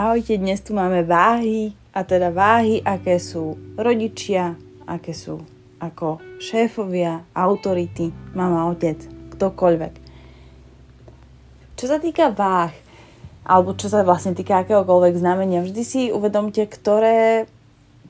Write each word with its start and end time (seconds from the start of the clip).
Ahojte, 0.00 0.40
dnes 0.40 0.64
tu 0.64 0.72
máme 0.72 1.04
váhy, 1.04 1.76
a 1.92 2.00
teda 2.08 2.32
váhy, 2.32 2.80
aké 2.80 3.20
sú 3.20 3.60
rodičia, 3.76 4.56
aké 4.88 5.12
sú 5.12 5.44
ako 5.76 6.24
šéfovia, 6.40 7.28
autority, 7.36 8.08
mama, 8.32 8.72
otec, 8.72 8.96
ktokoľvek. 9.36 9.94
Čo 11.76 11.84
sa 11.84 12.00
týka 12.00 12.32
váh, 12.32 12.72
alebo 13.44 13.76
čo 13.76 13.92
sa 13.92 14.00
vlastne 14.00 14.32
týka 14.32 14.64
akéhokoľvek 14.64 15.20
znamenia, 15.20 15.60
vždy 15.60 15.82
si 15.84 16.02
uvedomte, 16.08 16.64
ktoré 16.64 17.44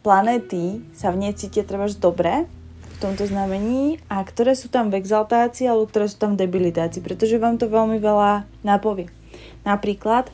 planéty 0.06 0.86
sa 0.94 1.10
v 1.10 1.26
nej 1.26 1.34
cítia 1.34 1.66
treba 1.66 1.90
dobre 1.90 2.46
v 2.86 2.96
tomto 3.02 3.26
znamení 3.26 3.98
a 4.06 4.22
ktoré 4.22 4.54
sú 4.54 4.70
tam 4.70 4.94
v 4.94 5.02
exaltácii 5.02 5.66
alebo 5.66 5.90
ktoré 5.90 6.06
sú 6.06 6.22
tam 6.22 6.38
v 6.38 6.46
debilitácii, 6.46 7.02
pretože 7.02 7.42
vám 7.42 7.58
to 7.58 7.66
veľmi 7.66 7.98
veľa 7.98 8.46
napovie. 8.62 9.10
Napríklad 9.66 10.30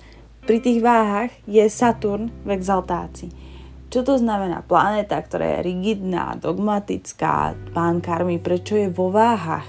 pri 0.46 0.62
tých 0.62 0.78
váhach 0.78 1.34
je 1.50 1.66
Saturn 1.66 2.30
v 2.46 2.54
exaltácii. 2.54 3.30
Čo 3.90 4.06
to 4.06 4.14
znamená? 4.14 4.62
Planéta, 4.62 5.18
ktorá 5.18 5.58
je 5.58 5.74
rigidná, 5.74 6.38
dogmatická, 6.38 7.58
pán 7.74 7.98
karmy, 7.98 8.38
prečo 8.38 8.78
je 8.78 8.86
vo 8.86 9.10
váhach 9.10 9.66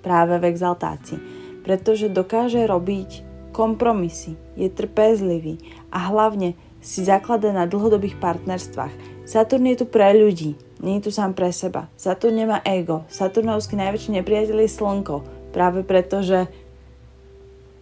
práve 0.00 0.40
v 0.40 0.48
exaltácii? 0.48 1.20
Pretože 1.60 2.08
dokáže 2.08 2.64
robiť 2.64 3.28
kompromisy, 3.52 4.40
je 4.56 4.72
trpezlivý 4.72 5.60
a 5.92 6.08
hlavne 6.08 6.56
si 6.80 7.04
zaklada 7.04 7.52
na 7.52 7.68
dlhodobých 7.68 8.16
partnerstvách. 8.16 9.28
Saturn 9.28 9.68
je 9.68 9.84
tu 9.84 9.86
pre 9.88 10.16
ľudí, 10.16 10.56
nie 10.80 10.96
je 10.96 11.08
tu 11.08 11.10
sám 11.12 11.36
pre 11.36 11.52
seba. 11.52 11.92
Saturn 12.00 12.40
nemá 12.40 12.64
ego. 12.64 13.04
Saturnovský 13.12 13.76
najväčší 13.76 14.16
nepriateľ 14.16 14.58
je 14.64 14.70
Slnko, 14.72 15.16
práve 15.52 15.84
preto, 15.84 16.24
že 16.24 16.48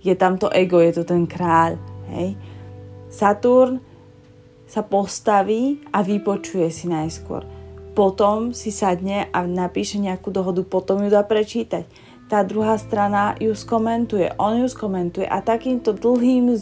je 0.02 0.14
tam 0.18 0.34
to 0.34 0.50
ego, 0.50 0.82
je 0.82 0.98
to 0.98 1.04
ten 1.06 1.26
kráľ. 1.26 1.97
Hej. 2.12 2.34
Saturn 3.08 3.80
sa 4.68 4.84
postaví 4.84 5.80
a 5.92 6.04
vypočuje 6.04 6.68
si 6.68 6.86
najskôr. 6.92 7.44
Potom 7.96 8.52
si 8.52 8.70
sadne 8.70 9.26
a 9.32 9.42
napíše 9.48 9.98
nejakú 9.98 10.30
dohodu, 10.30 10.62
potom 10.62 11.02
ju 11.02 11.10
dá 11.10 11.24
prečítať. 11.24 11.88
Tá 12.28 12.44
druhá 12.44 12.76
strana 12.76 13.32
ju 13.40 13.56
skomentuje, 13.56 14.36
on 14.36 14.60
ju 14.60 14.68
skomentuje 14.68 15.24
a 15.24 15.40
takýmto 15.40 15.96
dlhým 15.96 16.52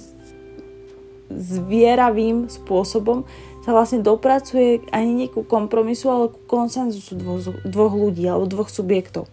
zvieravým 1.27 2.47
spôsobom 2.47 3.27
sa 3.67 3.75
vlastne 3.75 3.99
dopracuje 3.99 4.87
ani 4.95 5.11
nie 5.11 5.27
ku 5.27 5.43
kompromisu, 5.43 6.07
ale 6.07 6.31
ku 6.31 6.39
konsenzusu 6.47 7.19
dvoch, 7.19 7.51
dvoch 7.67 7.95
ľudí 7.99 8.23
alebo 8.31 8.47
dvoch 8.47 8.71
subjektov. 8.71 9.27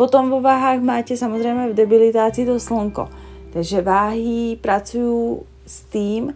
Potom 0.00 0.32
vo 0.32 0.40
váhách 0.40 0.80
máte 0.80 1.12
samozrejme 1.12 1.68
v 1.68 1.76
debilitácii 1.76 2.48
to 2.48 2.56
slnko. 2.56 3.12
Takže 3.50 3.82
váhy 3.82 4.54
pracujú 4.58 5.42
s 5.66 5.82
tým, 5.90 6.34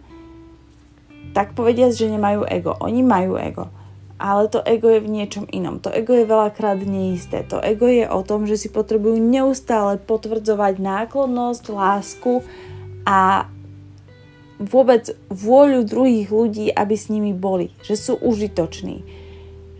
tak 1.35 1.51
povediať, 1.51 1.91
že 1.91 2.11
nemajú 2.11 2.47
ego. 2.47 2.75
Oni 2.79 3.03
majú 3.03 3.35
ego. 3.35 3.67
Ale 4.15 4.47
to 4.47 4.63
ego 4.63 4.87
je 4.87 5.03
v 5.03 5.11
niečom 5.11 5.43
inom. 5.51 5.83
To 5.83 5.91
ego 5.91 6.15
je 6.15 6.23
veľakrát 6.23 6.79
neisté. 6.79 7.43
To 7.51 7.59
ego 7.59 7.91
je 7.91 8.07
o 8.07 8.23
tom, 8.23 8.47
že 8.47 8.55
si 8.55 8.71
potrebujú 8.71 9.19
neustále 9.19 9.99
potvrdzovať 9.99 10.79
náklonnosť, 10.79 11.63
lásku 11.67 12.39
a 13.03 13.51
vôbec 14.55 15.11
vôľu 15.27 15.83
druhých 15.83 16.31
ľudí, 16.31 16.71
aby 16.71 16.95
s 16.95 17.11
nimi 17.11 17.35
boli. 17.35 17.75
Že 17.83 17.95
sú 17.99 18.13
užitoční. 18.23 19.03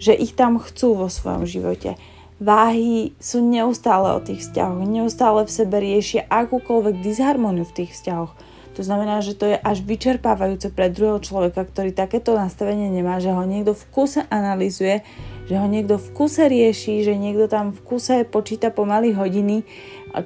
Že 0.04 0.20
ich 0.20 0.36
tam 0.36 0.60
chcú 0.60 1.00
vo 1.00 1.08
svojom 1.08 1.48
živote 1.48 1.96
váhy 2.40 3.16
sú 3.20 3.40
neustále 3.40 4.12
o 4.12 4.20
tých 4.20 4.44
vzťahoch, 4.44 4.84
neustále 4.84 5.48
v 5.48 5.52
sebe 5.52 5.80
riešia 5.80 6.28
akúkoľvek 6.28 7.00
disharmóniu 7.00 7.64
v 7.64 7.76
tých 7.84 7.92
vzťahoch. 7.96 8.34
To 8.76 8.84
znamená, 8.84 9.24
že 9.24 9.40
to 9.40 9.48
je 9.48 9.56
až 9.56 9.88
vyčerpávajúce 9.88 10.68
pre 10.76 10.92
druhého 10.92 11.24
človeka, 11.24 11.64
ktorý 11.64 11.96
takéto 11.96 12.36
nastavenie 12.36 12.92
nemá, 12.92 13.24
že 13.24 13.32
ho 13.32 13.40
niekto 13.48 13.72
v 13.72 13.88
kuse 13.88 14.28
analizuje, 14.28 15.00
že 15.48 15.56
ho 15.56 15.64
niekto 15.64 15.96
v 15.96 16.08
kuse 16.12 16.44
rieši, 16.52 17.08
že 17.08 17.16
niekto 17.16 17.48
tam 17.48 17.72
v 17.72 17.80
kuse 17.88 18.28
počíta 18.28 18.76
pomaly 18.76 19.16
hodiny, 19.16 19.64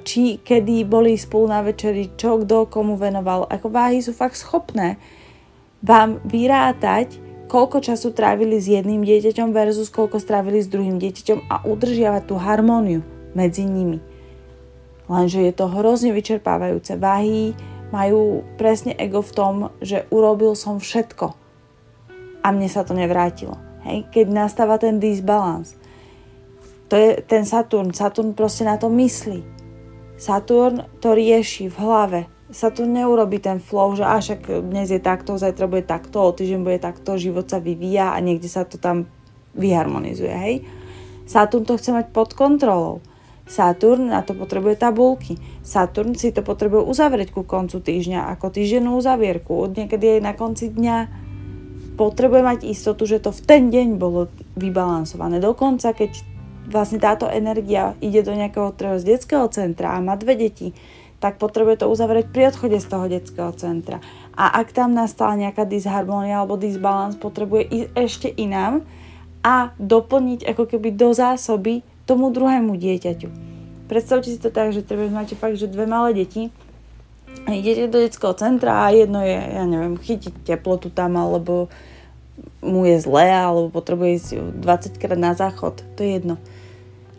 či 0.02 0.42
kedy 0.42 0.82
boli 0.82 1.14
spolu 1.14 1.46
na 1.46 1.62
večeri, 1.62 2.10
čo 2.18 2.42
kto 2.42 2.66
komu 2.66 2.98
venoval. 2.98 3.46
Ako 3.46 3.70
váhy 3.70 4.02
sú 4.02 4.10
fakt 4.10 4.34
schopné 4.34 4.98
vám 5.80 6.20
vyrátať 6.26 7.29
koľko 7.50 7.82
času 7.82 8.14
trávili 8.14 8.62
s 8.62 8.70
jedným 8.70 9.02
dieťaťom 9.02 9.50
versus 9.50 9.90
koľko 9.90 10.22
strávili 10.22 10.62
s 10.62 10.70
druhým 10.70 11.02
dieťaťom 11.02 11.50
a 11.50 11.66
udržiavať 11.66 12.22
tú 12.30 12.38
harmóniu 12.38 13.02
medzi 13.34 13.66
nimi. 13.66 13.98
Lenže 15.10 15.42
je 15.42 15.50
to 15.50 15.66
hrozne 15.66 16.14
vyčerpávajúce. 16.14 16.94
Váhy 16.94 17.58
majú 17.90 18.46
presne 18.54 18.94
ego 18.94 19.18
v 19.18 19.34
tom, 19.34 19.54
že 19.82 20.06
urobil 20.14 20.54
som 20.54 20.78
všetko 20.78 21.34
a 22.40 22.46
mne 22.54 22.70
sa 22.70 22.86
to 22.86 22.94
nevrátilo. 22.94 23.58
Hej? 23.82 24.06
Keď 24.14 24.26
nastáva 24.30 24.78
ten 24.78 25.02
disbalans, 25.02 25.74
to 26.86 26.94
je 26.94 27.18
ten 27.26 27.42
Saturn. 27.42 27.90
Saturn 27.90 28.38
proste 28.38 28.62
na 28.62 28.78
to 28.78 28.86
myslí. 28.86 29.42
Saturn 30.14 30.86
to 31.02 31.18
rieši 31.18 31.66
v 31.66 31.76
hlave, 31.82 32.20
sa 32.50 32.74
tu 32.74 32.86
neurobi 32.86 33.38
ten 33.38 33.62
flow, 33.62 33.94
že 33.94 34.02
až 34.02 34.38
ak 34.38 34.66
dnes 34.66 34.90
je 34.90 34.98
takto, 34.98 35.38
zajtra 35.38 35.70
bude 35.70 35.86
takto, 35.86 36.18
o 36.22 36.34
týždeň 36.34 36.60
bude 36.66 36.78
takto, 36.82 37.18
život 37.18 37.46
sa 37.46 37.62
vyvíja 37.62 38.14
a 38.14 38.18
niekde 38.18 38.50
sa 38.50 38.66
to 38.66 38.78
tam 38.78 39.06
vyharmonizuje, 39.54 40.34
hej. 40.34 40.54
Saturn 41.30 41.62
to 41.62 41.78
chce 41.78 41.94
mať 41.94 42.06
pod 42.10 42.34
kontrolou. 42.34 42.98
Saturn 43.50 44.14
na 44.14 44.22
to 44.22 44.34
potrebuje 44.34 44.78
tabulky. 44.78 45.38
Saturn 45.66 46.14
si 46.14 46.30
to 46.30 46.42
potrebuje 46.42 46.86
uzavrieť 46.86 47.34
ku 47.34 47.42
koncu 47.42 47.82
týždňa, 47.82 48.30
ako 48.34 48.50
týždennú 48.50 48.94
uzavierku. 48.94 49.50
Od 49.50 49.74
niekedy 49.74 50.18
aj 50.18 50.20
na 50.22 50.34
konci 50.38 50.70
dňa 50.70 50.96
potrebuje 51.98 52.42
mať 52.46 52.58
istotu, 52.70 53.10
že 53.10 53.18
to 53.18 53.34
v 53.34 53.42
ten 53.42 53.62
deň 53.74 53.98
bolo 53.98 54.30
vybalansované. 54.54 55.42
Dokonca, 55.42 55.90
keď 55.94 56.22
vlastne 56.70 57.02
táto 57.02 57.26
energia 57.26 57.98
ide 57.98 58.22
do 58.22 58.30
nejakého 58.30 58.70
z 58.98 59.02
detského 59.02 59.50
centra 59.50 59.98
a 59.98 60.02
má 60.02 60.14
dve 60.14 60.38
deti, 60.38 60.70
tak 61.20 61.36
potrebuje 61.36 61.84
to 61.84 61.92
uzavrieť 61.92 62.32
pri 62.32 62.48
odchode 62.48 62.80
z 62.80 62.86
toho 62.88 63.06
detského 63.06 63.52
centra. 63.52 64.00
A 64.32 64.64
ak 64.64 64.72
tam 64.72 64.96
nastala 64.96 65.36
nejaká 65.36 65.68
disharmónia 65.68 66.40
alebo 66.40 66.56
disbalans, 66.56 67.20
potrebuje 67.20 67.68
ísť 67.68 67.88
ešte 67.92 68.28
inám 68.32 68.80
a 69.44 69.76
doplniť 69.76 70.48
ako 70.48 70.64
keby 70.64 70.96
do 70.96 71.12
zásoby 71.12 71.84
tomu 72.08 72.32
druhému 72.32 72.72
dieťaťu. 72.72 73.28
Predstavte 73.86 74.32
si 74.32 74.40
to 74.40 74.48
tak, 74.48 74.72
že 74.72 74.80
treba 74.80 75.12
máte 75.12 75.36
fakt, 75.36 75.60
že 75.60 75.68
dve 75.68 75.84
malé 75.84 76.16
deti, 76.16 76.48
idete 77.46 77.92
do 77.92 78.00
detského 78.00 78.32
centra 78.34 78.88
a 78.88 78.94
jedno 78.94 79.20
je, 79.20 79.36
ja 79.36 79.64
neviem, 79.68 80.00
chytiť 80.00 80.46
teplotu 80.48 80.88
tam, 80.88 81.20
alebo 81.20 81.68
mu 82.64 82.88
je 82.88 82.96
zlé, 83.00 83.28
alebo 83.28 83.68
potrebuje 83.68 84.10
ísť 84.16 84.28
20 84.62 85.00
krát 85.00 85.20
na 85.20 85.36
záchod, 85.36 85.84
to 85.96 86.00
je 86.00 86.16
jedno 86.16 86.36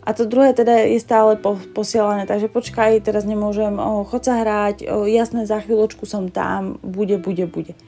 a 0.02 0.10
to 0.18 0.26
druhé 0.26 0.50
teda 0.50 0.82
je 0.82 0.98
stále 0.98 1.38
po, 1.38 1.54
posielané, 1.54 2.26
takže 2.26 2.50
počkaj, 2.50 3.06
teraz 3.06 3.22
nemôžem, 3.22 3.78
o, 3.78 4.02
chod 4.02 4.26
sa 4.26 4.42
hrať, 4.42 4.90
o, 4.90 5.06
jasné, 5.06 5.46
za 5.46 5.62
chvíľočku 5.62 6.10
som 6.10 6.26
tam, 6.26 6.82
bude, 6.82 7.22
bude, 7.22 7.46
bude. 7.46 7.78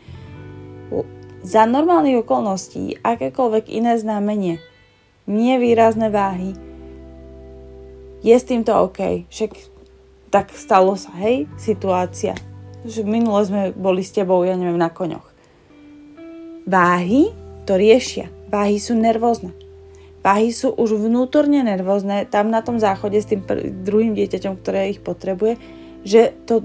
Za 1.42 1.66
normálnych 1.66 2.22
okolností, 2.22 3.02
akékoľvek 3.02 3.66
iné 3.66 3.98
znamenie, 3.98 4.62
nevýrazné 5.26 6.06
váhy, 6.14 6.54
je 8.22 8.32
s 8.32 8.46
týmto 8.46 8.72
OK. 8.72 9.26
Však 9.28 9.50
tak 10.31 10.54
stalo 10.54 10.94
sa, 10.94 11.10
hej, 11.19 11.50
situácia. 11.58 12.38
Že 12.86 13.04
minule 13.04 13.42
sme 13.42 13.62
boli 13.75 14.06
s 14.06 14.14
tebou, 14.14 14.46
ja 14.46 14.54
neviem, 14.54 14.78
na 14.78 14.88
koňoch. 14.88 15.26
Váhy 16.64 17.34
to 17.66 17.75
riešia. 17.75 18.31
Váhy 18.48 18.81
sú 18.81 18.96
nervózne 18.96 19.63
Váhy 20.25 20.57
sú 20.57 20.73
už 20.73 20.97
vnútorne 20.97 21.61
nervózne 21.61 22.25
tam 22.25 22.49
na 22.49 22.65
tom 22.65 22.81
záchode 22.81 23.21
s 23.21 23.29
tým 23.29 23.44
pr- 23.44 23.69
druhým 23.69 24.17
dieťaťom, 24.17 24.56
ktoré 24.56 24.97
ich 24.97 25.05
potrebuje, 25.05 25.61
že 26.00 26.32
to 26.49 26.65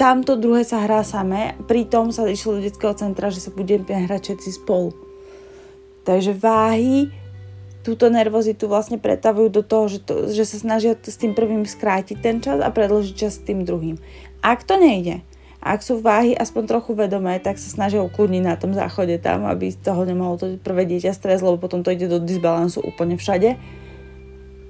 tamto 0.00 0.40
druhé 0.40 0.64
sa 0.64 0.80
hrá 0.80 1.04
samé, 1.04 1.60
pritom 1.68 2.08
sa 2.08 2.24
išlo 2.24 2.56
do 2.56 2.64
detského 2.64 2.96
centra, 2.96 3.28
že 3.28 3.44
sa 3.44 3.52
budeme 3.52 3.84
hrať 3.84 4.32
všetci 4.32 4.50
spolu. 4.64 4.96
Takže 6.08 6.32
váhy 6.32 7.12
túto 7.84 8.08
nervozitu 8.10 8.66
vlastne 8.66 8.98
pretavujú 8.98 9.48
do 9.52 9.62
toho, 9.62 9.86
že, 9.86 9.98
to, 10.02 10.14
že 10.32 10.42
sa 10.42 10.56
snažia 10.58 10.98
s 10.98 11.20
tým 11.20 11.38
prvým 11.38 11.62
skrátiť 11.62 12.16
ten 12.18 12.42
čas 12.42 12.58
a 12.58 12.72
predložiť 12.72 13.14
čas 13.14 13.38
s 13.38 13.44
tým 13.46 13.62
druhým. 13.62 14.00
Ak 14.42 14.66
to 14.66 14.74
nejde, 14.74 15.22
ak 15.66 15.80
sú 15.82 15.98
váhy 15.98 16.36
aspoň 16.36 16.62
trochu 16.70 16.94
vedomé, 16.94 17.42
tak 17.42 17.58
sa 17.58 17.66
snažia 17.66 18.04
ukludniť 18.04 18.42
na 18.44 18.54
tom 18.54 18.70
záchode 18.70 19.18
tam, 19.18 19.48
aby 19.50 19.74
toho 19.74 20.06
nemohlo 20.06 20.38
to 20.38 20.46
prvé 20.62 20.86
dieťa 20.86 21.10
stres, 21.10 21.42
lebo 21.42 21.58
potom 21.58 21.82
to 21.82 21.90
ide 21.90 22.06
do 22.06 22.22
disbalansu 22.22 22.84
úplne 22.86 23.18
všade. 23.18 23.58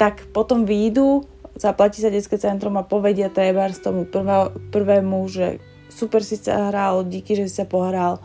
Tak 0.01 0.33
potom 0.33 0.65
výjdu, 0.65 1.25
zaplatí 1.57 2.01
sa 2.01 2.13
detské 2.13 2.41
centrum 2.41 2.77
a 2.81 2.85
povedia 2.85 3.29
treba 3.29 3.69
z 3.69 3.81
tomu 3.81 4.09
prvá, 4.09 4.53
prvému, 4.73 5.29
že 5.29 5.61
super 5.93 6.25
si 6.25 6.41
sa 6.41 6.73
hral, 6.73 7.05
díky, 7.09 7.37
že 7.37 7.49
si 7.49 7.61
sa 7.61 7.67
pohral, 7.69 8.21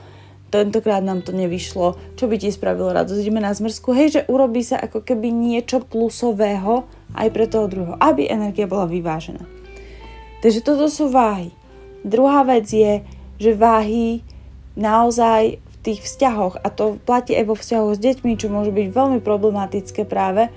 tentokrát 0.52 1.00
nám 1.00 1.24
to 1.24 1.32
nevyšlo, 1.32 1.96
čo 2.20 2.28
by 2.28 2.36
ti 2.36 2.52
spravilo 2.52 2.92
radosť, 2.92 3.24
ideme 3.24 3.40
na 3.40 3.56
zmrzku, 3.56 3.96
hej, 3.96 4.08
že 4.20 4.22
urobí 4.28 4.60
sa 4.62 4.84
ako 4.84 5.00
keby 5.00 5.32
niečo 5.32 5.80
plusového 5.80 6.84
aj 7.16 7.28
pre 7.32 7.48
toho 7.48 7.72
druhého, 7.72 7.96
aby 8.04 8.28
energia 8.28 8.68
bola 8.68 8.84
vyvážená. 8.88 9.48
Takže 10.44 10.60
toto 10.60 10.92
sú 10.92 11.08
váhy. 11.08 11.56
Druhá 12.02 12.42
vec 12.44 12.66
je, 12.70 13.06
že 13.38 13.52
váhy 13.54 14.26
naozaj 14.74 15.58
v 15.62 15.76
tých 15.82 16.06
vzťahoch, 16.06 16.62
a 16.62 16.68
to 16.70 16.98
platí 17.02 17.34
aj 17.34 17.46
vo 17.50 17.56
vzťahoch 17.58 17.98
s 17.98 18.04
deťmi, 18.04 18.38
čo 18.38 18.54
môže 18.54 18.70
byť 18.74 18.88
veľmi 18.94 19.20
problematické 19.22 20.06
práve, 20.06 20.50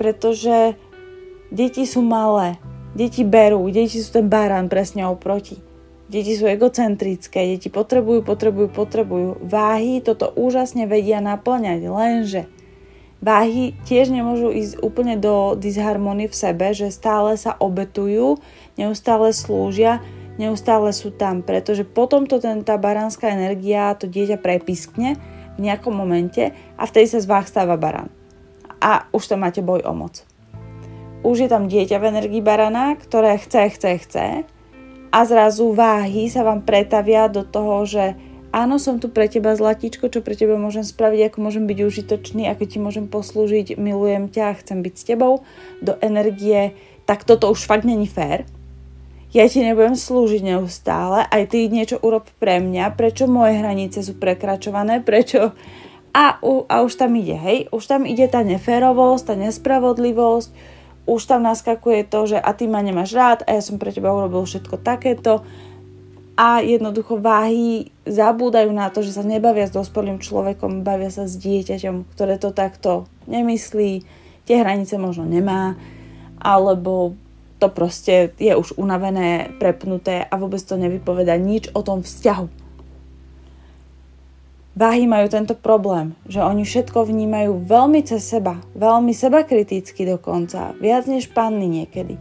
pretože 0.00 0.76
deti 1.52 1.84
sú 1.84 2.00
malé, 2.00 2.56
deti 2.96 3.24
berú, 3.24 3.68
deti 3.68 4.00
sú 4.00 4.20
ten 4.20 4.26
barán 4.28 4.68
presne 4.68 5.04
oproti. 5.08 5.60
Deti 6.10 6.34
sú 6.34 6.50
egocentrické, 6.50 7.54
deti 7.54 7.70
potrebujú, 7.70 8.26
potrebujú, 8.26 8.68
potrebujú. 8.74 9.30
Váhy 9.46 10.02
toto 10.02 10.34
úžasne 10.34 10.90
vedia 10.90 11.22
naplňať, 11.22 11.80
lenže 11.86 12.42
váhy 13.22 13.76
tiež 13.84 14.10
nemôžu 14.10 14.50
ísť 14.50 14.80
úplne 14.80 15.14
do 15.20 15.54
disharmonie 15.54 16.26
v 16.26 16.34
sebe, 16.34 16.72
že 16.72 16.90
stále 16.90 17.36
sa 17.36 17.54
obetujú, 17.60 18.40
neustále 18.74 19.30
slúžia, 19.30 20.00
neustále 20.40 20.88
sú 20.96 21.12
tam, 21.12 21.44
pretože 21.44 21.84
potom 21.84 22.24
to 22.24 22.40
ten, 22.40 22.64
tá 22.64 22.80
baránska 22.80 23.28
energia, 23.28 23.92
to 23.92 24.08
dieťa 24.08 24.40
prepiskne 24.40 25.20
v 25.54 25.58
nejakom 25.60 25.92
momente 25.92 26.56
a 26.80 26.82
vtedy 26.88 27.12
sa 27.12 27.20
z 27.20 27.28
váh 27.28 27.44
stáva 27.44 27.76
barán. 27.76 28.08
A 28.80 29.04
už 29.12 29.28
tam 29.28 29.44
máte 29.44 29.60
boj 29.60 29.84
o 29.84 29.92
moc. 29.92 30.24
Už 31.20 31.44
je 31.44 31.48
tam 31.52 31.68
dieťa 31.68 32.00
v 32.00 32.08
energii 32.16 32.40
barana, 32.40 32.96
ktoré 32.96 33.36
chce, 33.36 33.76
chce, 33.76 33.92
chce 34.00 34.26
a 35.10 35.18
zrazu 35.26 35.74
váhy 35.74 36.30
sa 36.30 36.46
vám 36.46 36.62
pretavia 36.62 37.26
do 37.26 37.42
toho, 37.42 37.82
že 37.82 38.14
áno, 38.54 38.78
som 38.78 39.02
tu 39.02 39.10
pre 39.10 39.26
teba 39.26 39.52
zlatíčko, 39.58 40.06
čo 40.06 40.22
pre 40.22 40.38
teba 40.38 40.54
môžem 40.54 40.86
spraviť, 40.86 41.30
ako 41.30 41.38
môžem 41.42 41.66
byť 41.66 41.78
užitočný, 41.82 42.46
ako 42.46 42.64
ti 42.66 42.78
môžem 42.78 43.06
poslúžiť, 43.10 43.74
milujem 43.74 44.30
ťa, 44.30 44.62
chcem 44.62 44.86
byť 44.86 44.94
s 44.94 45.04
tebou, 45.06 45.42
do 45.82 45.98
energie, 45.98 46.78
tak 47.10 47.26
toto 47.26 47.50
už 47.50 47.66
fakt 47.66 47.82
není 47.82 48.06
fér. 48.06 48.46
Ja 49.30 49.46
ti 49.46 49.62
nebudem 49.62 49.94
slúžiť 49.94 50.42
neustále, 50.42 51.22
aj 51.30 51.54
ty 51.54 51.70
niečo 51.70 52.02
urob 52.02 52.26
pre 52.42 52.58
mňa, 52.58 52.98
prečo 52.98 53.30
moje 53.30 53.62
hranice 53.62 54.02
sú 54.02 54.18
prekračované, 54.18 55.02
prečo... 55.06 55.54
A, 56.10 56.42
a 56.42 56.76
už 56.82 56.98
tam 56.98 57.14
ide, 57.14 57.38
hej, 57.38 57.70
už 57.70 57.86
tam 57.86 58.02
ide 58.02 58.26
tá 58.26 58.42
neférovosť, 58.42 59.30
tá 59.30 59.34
nespravodlivosť, 59.38 60.50
už 61.06 61.20
tam 61.22 61.46
naskakuje 61.46 62.10
to, 62.10 62.34
že 62.34 62.38
a 62.42 62.50
ty 62.50 62.66
ma 62.66 62.82
nemáš 62.82 63.14
rád 63.14 63.46
a 63.46 63.54
ja 63.54 63.62
som 63.62 63.78
pre 63.78 63.94
teba 63.94 64.10
urobil 64.10 64.42
všetko 64.42 64.82
takéto. 64.82 65.46
A 66.34 66.66
jednoducho 66.66 67.22
váhy 67.22 67.94
zabúdajú 68.10 68.74
na 68.74 68.90
to, 68.90 69.06
že 69.06 69.14
sa 69.14 69.22
nebavia 69.22 69.70
s 69.70 69.76
dospelým 69.76 70.18
človekom, 70.18 70.82
bavia 70.82 71.14
sa 71.14 71.30
s 71.30 71.38
dieťaťom, 71.38 72.10
ktoré 72.10 72.42
to 72.42 72.50
takto 72.50 73.06
nemyslí, 73.30 74.02
tie 74.50 74.56
hranice 74.58 74.98
možno 74.98 75.30
nemá, 75.30 75.78
alebo 76.42 77.14
to 77.60 77.68
proste 77.68 78.32
je 78.40 78.52
už 78.56 78.80
unavené, 78.80 79.52
prepnuté 79.60 80.24
a 80.24 80.34
vôbec 80.40 80.64
to 80.64 80.80
nevypoveda 80.80 81.36
nič 81.36 81.68
o 81.76 81.84
tom 81.84 82.00
vzťahu. 82.00 82.48
Váhy 84.80 85.04
majú 85.04 85.28
tento 85.28 85.52
problém, 85.52 86.16
že 86.24 86.40
oni 86.40 86.64
všetko 86.64 87.04
vnímajú 87.04 87.68
veľmi 87.68 88.00
cez 88.00 88.24
seba, 88.24 88.64
veľmi 88.72 89.12
seba 89.12 89.44
kriticky 89.44 90.08
dokonca, 90.08 90.72
viac 90.80 91.04
než 91.04 91.28
panny 91.36 91.68
niekedy. 91.68 92.16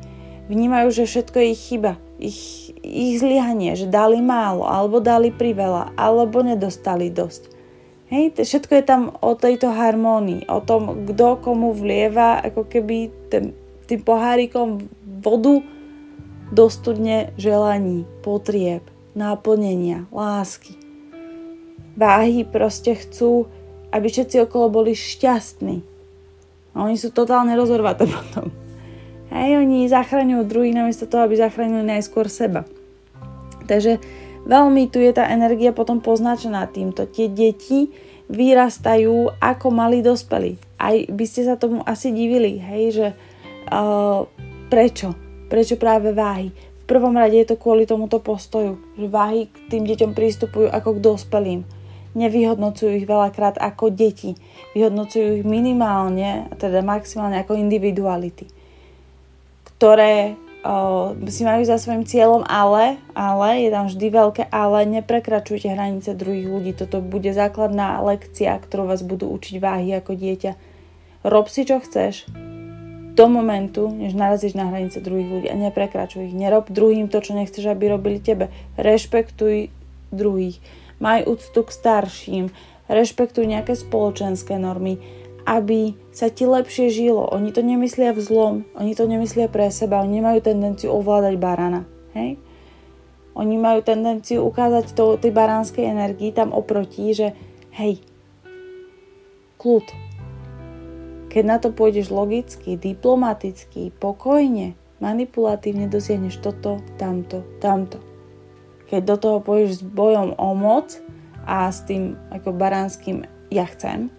Vnímajú, 0.51 0.91
že 0.91 1.07
všetko 1.07 1.39
je 1.39 1.47
ich 1.55 1.61
chyba, 1.71 1.93
ich, 2.19 2.73
ich 2.83 3.21
zlyhanie, 3.21 3.79
že 3.79 3.87
dali 3.87 4.19
málo, 4.19 4.67
alebo 4.67 4.99
dali 4.99 5.31
priveľa, 5.31 5.95
alebo 5.95 6.43
nedostali 6.43 7.07
dosť. 7.07 7.53
Hej, 8.09 8.41
všetko 8.41 8.73
je 8.81 8.83
tam 8.83 9.01
o 9.21 9.37
tejto 9.37 9.69
harmónii, 9.69 10.49
o 10.49 10.59
tom, 10.65 11.05
kto 11.05 11.45
komu 11.45 11.77
vlieva 11.77 12.41
ako 12.41 12.65
keby 12.65 13.13
ten, 13.29 13.53
tým 13.85 14.01
pohárikom 14.01 14.81
vodu 15.19 15.61
do 16.49 16.65
studne 16.71 17.35
želaní, 17.37 18.07
potrieb, 18.23 18.81
náplnenia, 19.13 20.09
lásky 20.09 20.79
váhy 21.99 22.47
proste 22.47 22.95
chcú, 22.95 23.51
aby 23.91 24.07
všetci 24.07 24.47
okolo 24.47 24.71
boli 24.71 24.95
šťastní. 24.95 25.83
A 26.71 26.87
oni 26.87 26.95
sú 26.95 27.11
totálne 27.11 27.51
rozorvaté 27.59 28.07
potom. 28.15 28.47
Hej, 29.29 29.61
oni 29.61 29.91
zachraňujú 29.91 30.47
druhých 30.47 30.73
namiesto 30.73 31.05
toho, 31.05 31.27
aby 31.27 31.35
zachránili 31.37 31.85
najskôr 31.85 32.31
seba. 32.31 32.63
Takže 33.67 34.01
veľmi 34.49 34.89
tu 34.89 34.97
je 34.97 35.13
tá 35.13 35.29
energia 35.29 35.75
potom 35.75 36.01
poznačená 36.01 36.65
týmto. 36.71 37.05
Tie 37.05 37.29
deti 37.29 37.93
vyrastajú 38.31 39.37
ako 39.37 39.67
malí 39.69 40.01
dospelí. 40.01 40.57
Aj 40.81 40.95
by 41.05 41.25
ste 41.29 41.45
sa 41.45 41.59
tomu 41.61 41.85
asi 41.85 42.09
divili, 42.09 42.57
hej, 42.57 42.83
že 42.89 43.07
uh, 43.69 44.25
prečo? 44.69 45.17
Prečo 45.49 45.75
práve 45.75 46.13
váhy? 46.13 46.53
V 46.53 46.83
prvom 46.85 47.17
rade 47.17 47.37
je 47.41 47.49
to 47.49 47.57
kvôli 47.57 47.89
tomuto 47.89 48.21
postoju, 48.21 48.77
že 48.97 49.09
váhy 49.09 49.49
k 49.49 49.57
tým 49.73 49.83
deťom 49.85 50.11
prístupujú 50.13 50.69
ako 50.69 50.97
k 50.97 51.03
dospelým 51.03 51.61
nevyhodnocujú 52.17 52.91
ich 52.97 53.07
veľakrát 53.07 53.61
ako 53.61 53.93
deti. 53.93 54.33
Vyhodnocujú 54.73 55.41
ich 55.41 55.45
minimálne, 55.45 56.49
teda 56.57 56.81
maximálne 56.81 57.37
ako 57.41 57.57
individuality, 57.57 58.49
ktoré 59.75 60.33
o, 60.65 61.13
si 61.29 61.45
majú 61.45 61.61
za 61.65 61.77
svojim 61.77 62.05
cieľom, 62.05 62.41
ale, 62.49 62.97
ale, 63.13 63.65
je 63.65 63.69
tam 63.69 63.85
vždy 63.85 64.07
veľké 64.09 64.43
ale, 64.49 64.89
neprekračujte 64.89 65.69
hranice 65.69 66.17
druhých 66.17 66.49
ľudí. 66.49 66.71
Toto 66.73 67.01
bude 67.03 67.29
základná 67.29 68.01
lekcia, 68.01 68.57
ktorú 68.57 68.89
vás 68.89 69.05
budú 69.05 69.29
učiť 69.29 69.55
váhy 69.61 69.93
ako 69.93 70.17
dieťa. 70.17 70.51
Rob 71.27 71.51
si, 71.51 71.67
čo 71.67 71.83
chceš, 71.83 72.25
do 73.19 73.27
momentu, 73.27 73.91
než 73.91 74.15
narazíš 74.15 74.55
na 74.55 74.71
hranice 74.71 75.03
druhých 75.03 75.27
ľudí 75.27 75.47
a 75.51 75.59
neprekračuj 75.59 76.31
ich. 76.31 76.35
Nerob 76.35 76.71
druhým 76.71 77.11
to, 77.11 77.19
čo 77.19 77.35
nechceš, 77.35 77.67
aby 77.67 77.91
robili 77.91 78.23
tebe. 78.23 78.47
Rešpektuj 78.79 79.75
druhých 80.15 80.63
maj 81.03 81.27
úctu 81.27 81.67
k 81.67 81.71
starším, 81.75 82.45
rešpektuj 82.87 83.43
nejaké 83.43 83.75
spoločenské 83.75 84.55
normy, 84.55 85.03
aby 85.43 85.99
sa 86.15 86.31
ti 86.31 86.47
lepšie 86.47 86.87
žilo. 86.87 87.27
Oni 87.27 87.51
to 87.51 87.59
nemyslia 87.59 88.15
v 88.15 88.23
zlom, 88.23 88.55
oni 88.79 88.95
to 88.95 89.03
nemyslia 89.03 89.51
pre 89.51 89.67
seba, 89.67 89.99
oni 89.99 90.23
nemajú 90.23 90.39
tendenciu 90.39 90.95
ovládať 90.95 91.35
barana. 91.35 91.83
Hej? 92.15 92.39
Oni 93.35 93.55
majú 93.55 93.83
tendenciu 93.83 94.43
ukázať 94.47 94.95
to, 94.95 95.19
tej 95.19 95.31
baránskej 95.31 95.87
energii 95.87 96.35
tam 96.35 96.51
oproti, 96.51 97.15
že 97.15 97.27
hej, 97.75 97.99
kľud. 99.59 100.08
Keď 101.29 101.43
na 101.45 101.61
to 101.61 101.69
pôjdeš 101.69 102.09
logicky, 102.09 102.73
diplomaticky, 102.73 103.93
pokojne, 104.01 104.73
manipulatívne 104.97 105.85
dosiahneš 105.85 106.41
toto, 106.41 106.81
tamto, 106.97 107.45
tamto. 107.61 108.01
Keď 108.89 109.01
do 109.05 109.15
toho 109.21 109.37
pôjdeš 109.39 109.79
s 109.79 109.83
bojom 109.85 110.33
o 110.35 110.49
moc 110.57 110.97
a 111.45 111.69
s 111.69 111.85
tým 111.85 112.17
ako 112.33 112.57
baránskym 112.57 113.29
ja 113.53 113.69
chcem, 113.69 114.09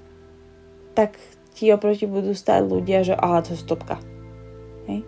tak 0.95 1.19
ti 1.55 1.71
oproti 1.75 2.07
budú 2.07 2.31
stať 2.31 2.63
ľudia, 2.67 3.03
že 3.03 3.19
aha, 3.19 3.43
to 3.43 3.59
je 3.59 3.63
stopka. 3.63 3.99
Hej? 4.87 5.03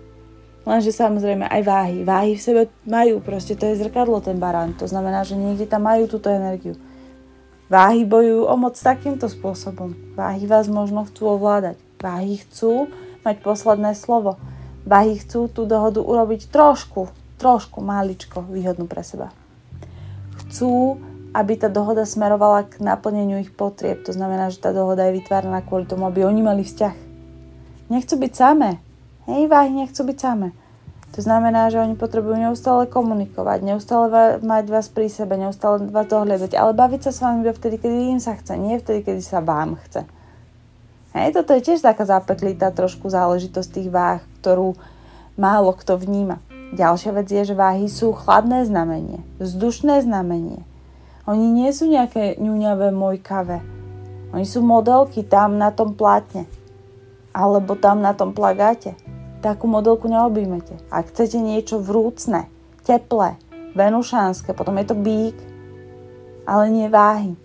Lenže 0.63 0.95
samozrejme 0.95 1.47
aj 1.47 1.63
váhy. 1.63 1.99
Váhy 2.03 2.33
v 2.39 2.43
sebe 2.43 2.63
majú, 2.87 3.19
proste 3.23 3.55
to 3.55 3.67
je 3.71 3.79
zrkadlo 3.83 4.23
ten 4.23 4.39
barán. 4.43 4.75
To 4.79 4.87
znamená, 4.87 5.27
že 5.27 5.39
niekde 5.39 5.67
tam 5.67 5.87
majú 5.87 6.07
túto 6.07 6.31
energiu. 6.31 6.79
Váhy 7.73 8.05
bojujú 8.05 8.47
o 8.47 8.55
moc 8.59 8.77
takýmto 8.77 9.27
spôsobom. 9.33 9.95
Váhy 10.13 10.45
vás 10.45 10.69
možno 10.69 11.09
chcú 11.09 11.35
ovládať. 11.35 11.81
Váhy 12.03 12.43
chcú 12.43 12.91
mať 13.23 13.39
posledné 13.47 13.95
slovo. 13.95 14.43
Váhy 14.83 15.23
chcú 15.23 15.47
tú 15.47 15.63
dohodu 15.63 16.03
urobiť 16.03 16.51
trošku, 16.51 17.07
trošku, 17.39 17.79
maličko 17.79 18.43
výhodnú 18.43 18.91
pre 18.91 19.07
seba 19.07 19.31
chcú, 20.53 21.01
aby 21.33 21.57
tá 21.57 21.73
dohoda 21.73 22.05
smerovala 22.05 22.69
k 22.69 22.85
naplneniu 22.85 23.41
ich 23.41 23.49
potrieb. 23.49 24.05
To 24.05 24.13
znamená, 24.13 24.53
že 24.53 24.61
tá 24.61 24.77
dohoda 24.77 25.09
je 25.09 25.17
vytváraná 25.17 25.65
kvôli 25.65 25.89
tomu, 25.89 26.05
aby 26.05 26.29
oni 26.29 26.45
mali 26.45 26.61
vzťah. 26.61 26.97
Nechcú 27.89 28.15
byť 28.21 28.33
samé. 28.37 28.85
Hej, 29.25 29.49
váhy 29.49 29.73
nechcú 29.73 30.05
byť 30.05 30.19
samé. 30.21 30.53
To 31.13 31.21
znamená, 31.21 31.69
že 31.69 31.81
oni 31.81 31.97
potrebujú 31.97 32.37
neustále 32.37 32.89
komunikovať, 32.89 33.65
neustále 33.65 34.41
mať 34.41 34.65
vás 34.73 34.89
pri 34.89 35.13
sebe, 35.13 35.37
neustále 35.37 35.85
vás 35.93 36.09
dohľadať, 36.09 36.57
ale 36.57 36.73
baviť 36.73 37.01
sa 37.09 37.13
s 37.13 37.21
vami 37.21 37.45
vtedy, 37.45 37.77
kedy 37.77 38.17
im 38.17 38.21
sa 38.21 38.33
chce, 38.33 38.57
nie 38.57 38.81
vtedy, 38.81 39.05
kedy 39.05 39.21
sa 39.21 39.45
vám 39.45 39.77
chce. 39.89 40.09
Hej, 41.13 41.37
toto 41.37 41.53
je 41.53 41.61
tiež 41.61 41.85
taká 41.85 42.09
zapeklitá 42.09 42.73
trošku 42.73 43.13
záležitosť 43.13 43.69
tých 43.69 43.89
váh, 43.93 44.25
ktorú 44.41 44.73
málo 45.37 45.77
kto 45.77 46.01
vníma. 46.01 46.41
Ďalšia 46.73 47.13
vec 47.13 47.29
je, 47.29 47.53
že 47.53 47.59
váhy 47.59 47.85
sú 47.85 48.17
chladné 48.17 48.65
znamenie, 48.65 49.21
vzdušné 49.37 50.01
znamenie. 50.09 50.65
Oni 51.29 51.53
nie 51.53 51.69
sú 51.71 51.85
nejaké 51.85 52.41
ňuňavé 52.41 52.91
mojkavé. 52.97 53.61
Oni 54.33 54.49
sú 54.49 54.65
modelky 54.65 55.21
tam 55.21 55.61
na 55.61 55.69
tom 55.69 55.93
plátne. 55.93 56.49
Alebo 57.37 57.77
tam 57.77 58.01
na 58.01 58.17
tom 58.17 58.33
plagáte. 58.33 58.97
Takú 59.45 59.69
modelku 59.69 60.09
neobjímete. 60.09 60.81
Ak 60.89 61.13
chcete 61.13 61.37
niečo 61.37 61.77
vrúcne, 61.77 62.49
teplé, 62.89 63.37
venušánske, 63.77 64.57
potom 64.57 64.81
je 64.81 64.87
to 64.89 64.97
bík, 64.97 65.37
ale 66.49 66.73
nie 66.73 66.89
váhy. 66.89 67.37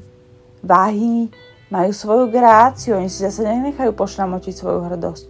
Váhy 0.63 1.29
majú 1.67 1.91
svoju 1.91 2.31
gráciu, 2.31 2.95
oni 2.95 3.11
si 3.11 3.23
zase 3.23 3.43
nenechajú 3.43 3.91
pošramotiť 3.91 4.53
svoju 4.55 4.87
hrdosť. 4.87 5.27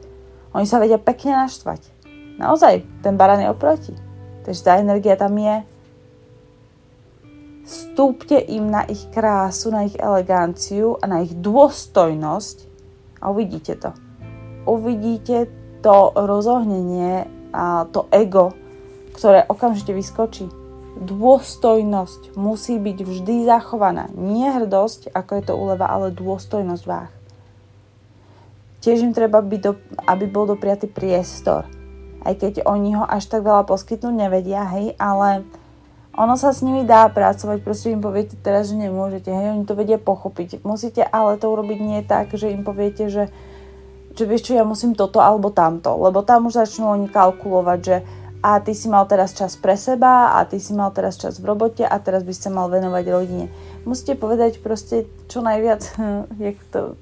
Oni 0.54 0.66
sa 0.70 0.82
vedia 0.82 1.02
pekne 1.02 1.46
naštvať 1.46 1.98
naozaj 2.38 2.86
ten 3.02 3.18
baran 3.18 3.42
je 3.42 3.50
oproti. 3.50 3.94
Takže 4.46 4.64
tá 4.64 4.80
energia 4.80 5.20
tam 5.20 5.36
je. 5.36 5.66
Stúpte 7.68 8.40
im 8.40 8.72
na 8.72 8.88
ich 8.88 9.12
krásu, 9.12 9.76
na 9.76 9.84
ich 9.84 10.00
eleganciu 10.00 10.96
a 11.04 11.06
na 11.10 11.20
ich 11.20 11.36
dôstojnosť 11.36 12.58
a 13.20 13.28
uvidíte 13.28 13.76
to. 13.76 13.92
Uvidíte 14.64 15.52
to 15.84 16.16
rozohnenie 16.16 17.28
a 17.52 17.84
to 17.92 18.08
ego, 18.16 18.56
ktoré 19.20 19.44
okamžite 19.52 19.92
vyskočí. 19.92 20.48
Dôstojnosť 20.98 22.34
musí 22.34 22.82
byť 22.82 22.98
vždy 23.06 23.46
zachovaná. 23.46 24.10
Nie 24.18 24.50
hrdosť, 24.50 25.14
ako 25.14 25.32
je 25.38 25.44
to 25.46 25.54
úleva, 25.54 25.86
ale 25.86 26.10
dôstojnosť 26.10 26.84
váh. 26.90 27.12
Tiež 28.82 29.06
im 29.06 29.14
treba, 29.14 29.42
byť 29.42 29.62
do, 29.62 29.78
aby 30.06 30.26
bol 30.26 30.50
dopriatý 30.50 30.90
priestor. 30.90 31.70
Aj 32.26 32.34
keď 32.34 32.66
oni 32.66 32.98
ho 32.98 33.06
až 33.06 33.30
tak 33.30 33.46
veľa 33.46 33.70
poskytnúť 33.70 34.16
nevedia, 34.16 34.66
hej, 34.74 34.98
ale 34.98 35.46
ono 36.18 36.34
sa 36.34 36.50
s 36.50 36.66
nimi 36.66 36.82
dá 36.82 37.06
pracovať, 37.14 37.62
proste 37.62 37.94
im 37.94 38.02
poviete 38.02 38.34
teraz, 38.42 38.74
že 38.74 38.76
nemôžete, 38.82 39.30
hej, 39.30 39.54
oni 39.54 39.70
to 39.70 39.78
vedia 39.78 40.02
pochopiť. 40.02 40.66
Musíte 40.66 41.06
ale 41.06 41.38
to 41.38 41.46
urobiť 41.46 41.78
nie 41.78 42.02
tak, 42.02 42.34
že 42.34 42.50
im 42.50 42.66
poviete, 42.66 43.06
že, 43.06 43.30
že 44.18 44.24
vieš 44.26 44.50
čo, 44.50 44.58
ja 44.58 44.66
musím 44.66 44.98
toto 44.98 45.22
alebo 45.22 45.54
tamto, 45.54 45.94
lebo 45.94 46.26
tam 46.26 46.50
už 46.50 46.58
začnú 46.58 46.90
oni 46.90 47.06
kalkulovať, 47.06 47.80
že 47.86 47.98
a 48.48 48.64
ty 48.64 48.72
si 48.72 48.88
mal 48.88 49.04
teraz 49.12 49.36
čas 49.36 49.60
pre 49.60 49.76
seba 49.76 50.40
a 50.40 50.48
ty 50.48 50.64
si 50.64 50.72
mal 50.72 50.96
teraz 50.96 51.20
čas 51.20 51.44
v 51.44 51.52
robote 51.52 51.84
a 51.84 52.00
teraz 52.00 52.24
by 52.24 52.32
ste 52.32 52.48
mal 52.48 52.72
venovať 52.72 53.04
rodine. 53.12 53.52
Musíte 53.84 54.16
povedať 54.16 54.64
proste 54.64 55.04
čo 55.28 55.44
najviac, 55.44 55.84
jak 56.48 56.56
to, 56.72 56.96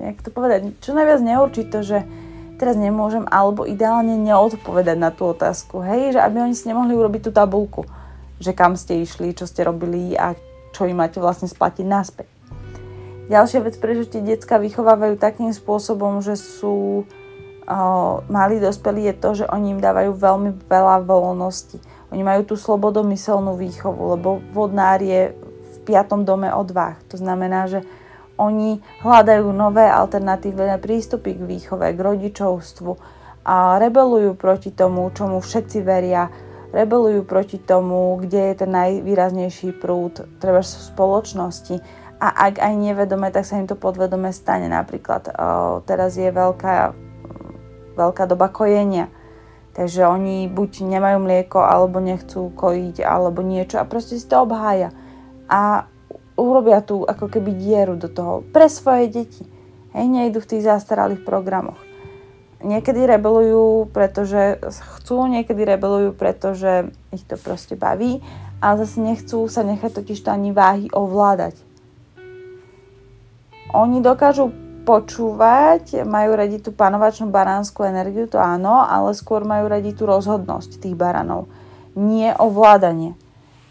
jak 0.00 0.16
to 0.24 0.32
povedať, 0.32 0.72
čo 0.80 0.96
najviac 0.96 1.20
neurčiť 1.20 1.66
to, 1.68 1.84
že 1.84 1.98
teraz 2.56 2.80
nemôžem, 2.80 3.28
alebo 3.28 3.68
ideálne 3.68 4.16
neodpovedať 4.16 4.96
na 4.96 5.12
tú 5.12 5.36
otázku, 5.36 5.84
hej, 5.84 6.16
že 6.16 6.24
aby 6.24 6.40
oni 6.40 6.56
si 6.56 6.64
nemohli 6.72 6.96
urobiť 6.96 7.28
tú 7.28 7.32
tabulku 7.36 7.84
že 8.40 8.52
kam 8.52 8.76
ste 8.76 9.00
išli, 9.04 9.32
čo 9.32 9.48
ste 9.48 9.64
robili 9.64 10.12
a 10.16 10.36
čo 10.76 10.84
im 10.84 11.00
máte 11.00 11.20
vlastne 11.20 11.48
splatiť 11.48 11.86
naspäť. 11.88 12.28
Ďalšia 13.26 13.60
vec, 13.64 13.74
prečo 13.80 14.06
tie 14.06 14.22
decka 14.22 14.60
vychovávajú 14.60 15.18
takým 15.18 15.50
spôsobom, 15.50 16.22
že 16.22 16.38
sú 16.38 17.08
malí 18.30 18.62
dospelí, 18.62 19.10
je 19.10 19.14
to, 19.18 19.30
že 19.42 19.50
oni 19.50 19.74
im 19.74 19.80
dávajú 19.82 20.14
veľmi 20.14 20.50
veľa 20.70 21.02
voľnosti. 21.02 21.82
Oni 22.14 22.22
majú 22.22 22.46
tú 22.46 22.54
slobodomyselnú 22.54 23.58
výchovu, 23.58 24.14
lebo 24.14 24.38
vodnár 24.54 25.02
je 25.02 25.34
v 25.34 25.76
piatom 25.82 26.22
dome 26.22 26.46
odvah. 26.54 26.94
To 27.10 27.18
znamená, 27.18 27.66
že 27.66 27.82
oni 28.38 28.78
hľadajú 29.02 29.50
nové 29.50 29.88
alternatívne 29.88 30.78
prístupy 30.78 31.34
k 31.34 31.42
výchove, 31.42 31.88
k 31.90 31.98
rodičovstvu 31.98 32.92
a 33.42 33.80
rebelujú 33.82 34.38
proti 34.38 34.70
tomu, 34.70 35.10
čomu 35.14 35.42
všetci 35.42 35.78
veria, 35.82 36.30
rebelujú 36.70 37.24
proti 37.24 37.58
tomu, 37.58 38.18
kde 38.20 38.52
je 38.52 38.54
ten 38.62 38.70
najvýraznejší 38.70 39.78
prúd, 39.80 40.28
treba 40.38 40.60
v 40.60 40.68
spoločnosti. 40.68 41.80
A 42.16 42.48
ak 42.48 42.64
aj 42.64 42.74
nevedome, 42.76 43.28
tak 43.28 43.44
sa 43.44 43.60
im 43.60 43.68
to 43.68 43.76
podvedome 43.76 44.32
stane. 44.32 44.72
Napríklad 44.72 45.32
teraz 45.84 46.16
je 46.16 46.28
veľká, 46.32 46.92
veľká 47.96 48.28
doba 48.28 48.52
kojenia. 48.52 49.08
Takže 49.72 50.08
oni 50.08 50.48
buď 50.48 50.88
nemajú 50.88 51.18
mlieko, 51.20 51.60
alebo 51.60 52.00
nechcú 52.00 52.52
kojiť, 52.52 53.04
alebo 53.04 53.44
niečo 53.44 53.80
a 53.80 53.88
proste 53.88 54.16
si 54.16 54.24
to 54.24 54.44
obhája. 54.44 54.92
A 55.48 55.88
urobia 56.36 56.84
tu 56.84 57.04
ako 57.04 57.28
keby 57.28 57.56
dieru 57.56 57.96
do 57.96 58.08
toho 58.08 58.44
pre 58.52 58.68
svoje 58.68 59.08
deti. 59.08 59.44
Hej, 59.96 60.06
nejdu 60.12 60.44
v 60.44 60.50
tých 60.52 60.68
zastaralých 60.68 61.24
programoch 61.24 61.86
niekedy 62.66 63.04
rebelujú, 63.04 63.92
pretože 63.94 64.58
chcú, 64.98 65.30
niekedy 65.30 65.62
rebelujú, 65.62 66.16
pretože 66.16 66.90
ich 67.12 67.22
to 67.22 67.36
proste 67.36 67.76
baví, 67.76 68.24
ale 68.58 68.82
zase 68.84 68.98
nechcú 68.98 69.44
sa 69.46 69.62
nechať 69.62 70.02
totiž 70.02 70.18
to 70.24 70.34
ani 70.34 70.50
váhy 70.50 70.90
ovládať. 70.90 71.60
Oni 73.76 74.00
dokážu 74.00 74.54
počúvať, 74.86 76.06
majú 76.06 76.38
radi 76.38 76.62
tú 76.62 76.70
panovačnú 76.70 77.26
baránsku 77.34 77.82
energiu, 77.82 78.30
to 78.30 78.38
áno, 78.38 78.86
ale 78.86 79.10
skôr 79.18 79.42
majú 79.42 79.66
radi 79.66 79.90
tú 79.90 80.06
rozhodnosť 80.06 80.78
tých 80.78 80.94
baranov, 80.94 81.50
nie 81.98 82.30
ovládanie 82.30 83.18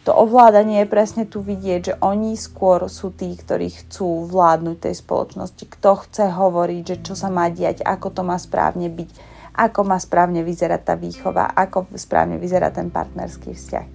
to 0.05 0.13
ovládanie 0.13 0.85
je 0.85 0.93
presne 0.93 1.25
tu 1.25 1.41
vidieť, 1.41 1.81
že 1.81 1.93
oni 1.97 2.37
skôr 2.37 2.85
sú 2.85 3.09
tí, 3.09 3.33
ktorí 3.33 3.73
chcú 3.73 4.29
vládnuť 4.29 4.77
tej 4.77 4.95
spoločnosti. 5.01 5.65
Kto 5.65 6.05
chce 6.05 6.29
hovoriť, 6.29 6.81
že 6.85 6.97
čo 7.01 7.17
sa 7.17 7.33
má 7.33 7.49
diať, 7.49 7.81
ako 7.81 8.13
to 8.13 8.21
má 8.21 8.37
správne 8.37 8.85
byť, 8.93 9.09
ako 9.57 9.81
má 9.81 9.97
správne 9.97 10.45
vyzerať 10.45 10.81
tá 10.85 10.93
výchova, 10.93 11.49
ako 11.57 11.89
správne 11.97 12.37
vyzerá 12.37 12.69
ten 12.69 12.93
partnerský 12.93 13.57
vzťah. 13.57 13.87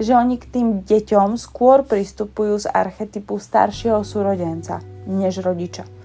Takže 0.00 0.12
oni 0.16 0.40
k 0.40 0.48
tým 0.48 0.68
deťom 0.88 1.36
skôr 1.36 1.84
pristupujú 1.84 2.64
z 2.64 2.72
archetypu 2.72 3.36
staršieho 3.36 4.00
súrodenca, 4.08 4.80
než 5.04 5.44
rodiča. 5.44 5.97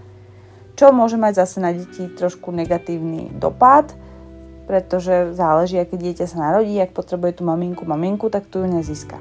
Čo 0.73 0.89
môže 0.89 1.21
mať 1.21 1.45
zase 1.45 1.57
na 1.61 1.69
deti 1.69 2.09
trošku 2.09 2.49
negatívny 2.49 3.29
dopad, 3.37 3.93
pretože 4.65 5.35
záleží, 5.37 5.77
aké 5.77 5.99
dieťa 5.99 6.25
sa 6.25 6.49
narodí, 6.49 6.79
ak 6.79 6.95
potrebuje 6.95 7.39
tú 7.39 7.43
maminku, 7.45 7.83
maminku, 7.85 8.31
tak 8.33 8.49
tu 8.49 8.63
ju 8.63 8.67
nezíska. 8.67 9.19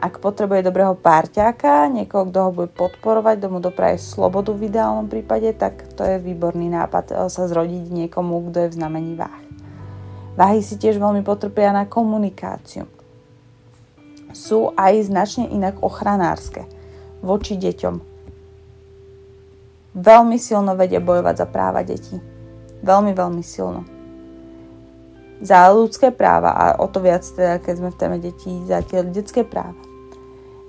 Ak 0.00 0.16
potrebuje 0.16 0.64
dobrého 0.64 0.96
párťáka, 0.96 1.84
niekoho, 1.92 2.24
kto 2.32 2.38
ho 2.40 2.50
bude 2.56 2.72
podporovať, 2.72 3.36
kto 3.36 3.48
mu 3.52 3.60
dopraje 3.60 4.00
slobodu 4.00 4.56
v 4.56 4.72
ideálnom 4.72 5.12
prípade, 5.12 5.52
tak 5.52 5.84
to 5.92 6.08
je 6.08 6.16
výborný 6.16 6.72
nápad 6.72 7.04
eh, 7.12 7.16
sa 7.28 7.44
zrodiť 7.44 7.92
niekomu, 7.92 8.48
kto 8.48 8.64
je 8.64 8.70
v 8.72 8.76
znamení 8.80 9.12
váh. 9.20 9.44
Váhy 10.40 10.64
si 10.64 10.80
tiež 10.80 10.96
veľmi 10.96 11.20
potrpia 11.20 11.68
na 11.76 11.84
komunikáciu. 11.84 12.88
Sú 14.32 14.72
aj 14.72 15.12
značne 15.12 15.52
inak 15.52 15.84
ochranárske 15.84 16.64
voči 17.20 17.60
deťom. 17.60 18.19
Veľmi 20.00 20.40
silno 20.40 20.72
vedia 20.72 21.04
bojovať 21.04 21.44
za 21.44 21.46
práva 21.46 21.84
detí. 21.84 22.16
Veľmi, 22.80 23.12
veľmi 23.12 23.44
silno 23.44 24.00
za 25.40 25.72
ľudské 25.72 26.12
práva 26.12 26.52
a 26.52 26.64
o 26.76 26.86
to 26.86 27.00
viac 27.00 27.24
teda, 27.24 27.64
keď 27.64 27.74
sme 27.80 27.90
v 27.90 27.98
téme 27.98 28.18
detí, 28.20 28.52
za 28.68 28.84
tie 28.84 29.00
detské 29.00 29.42
práva. 29.42 29.76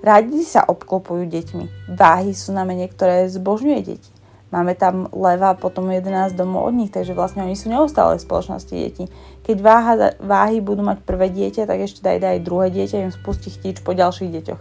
Radi 0.02 0.42
sa 0.42 0.66
obklopujú 0.66 1.28
deťmi. 1.30 1.94
Váhy 1.94 2.34
sú 2.34 2.50
znamenie, 2.50 2.90
ktoré 2.90 3.30
zbožňuje 3.30 3.80
deti. 3.86 4.10
Máme 4.50 4.76
tam 4.76 5.08
leva, 5.14 5.56
potom 5.56 5.88
11 5.88 6.36
domov 6.36 6.68
od 6.68 6.74
nich, 6.76 6.92
takže 6.92 7.16
vlastne 7.16 7.46
oni 7.46 7.56
sú 7.56 7.72
neustále 7.72 8.18
v 8.18 8.26
spoločnosti 8.26 8.74
detí. 8.74 9.04
Keď 9.46 9.56
váha, 9.62 9.94
váhy 10.20 10.60
budú 10.60 10.84
mať 10.84 11.00
prvé 11.06 11.32
dieťa, 11.32 11.64
tak 11.64 11.86
ešte 11.86 12.04
daj 12.04 12.18
daj 12.20 12.44
druhé 12.44 12.68
dieťa, 12.68 13.08
im 13.08 13.14
spustí 13.14 13.48
chtíč 13.48 13.80
po 13.80 13.96
ďalších 13.96 14.28
deťoch. 14.28 14.60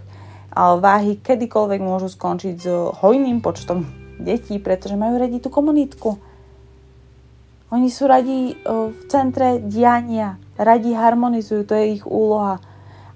Ale 0.52 0.74
váhy 0.80 1.20
kedykoľvek 1.20 1.82
môžu 1.84 2.08
skončiť 2.08 2.56
s 2.56 2.68
hojným 3.02 3.44
počtom 3.44 4.01
detí, 4.22 4.62
pretože 4.62 4.96
majú 4.96 5.18
radi 5.18 5.42
tú 5.42 5.50
komunitku. 5.50 6.22
Oni 7.72 7.88
sú 7.88 8.06
radi 8.06 8.54
v 8.68 9.00
centre 9.08 9.64
diania, 9.64 10.36
radi 10.60 10.92
harmonizujú, 10.92 11.64
to 11.64 11.74
je 11.76 12.00
ich 12.00 12.04
úloha. 12.04 12.60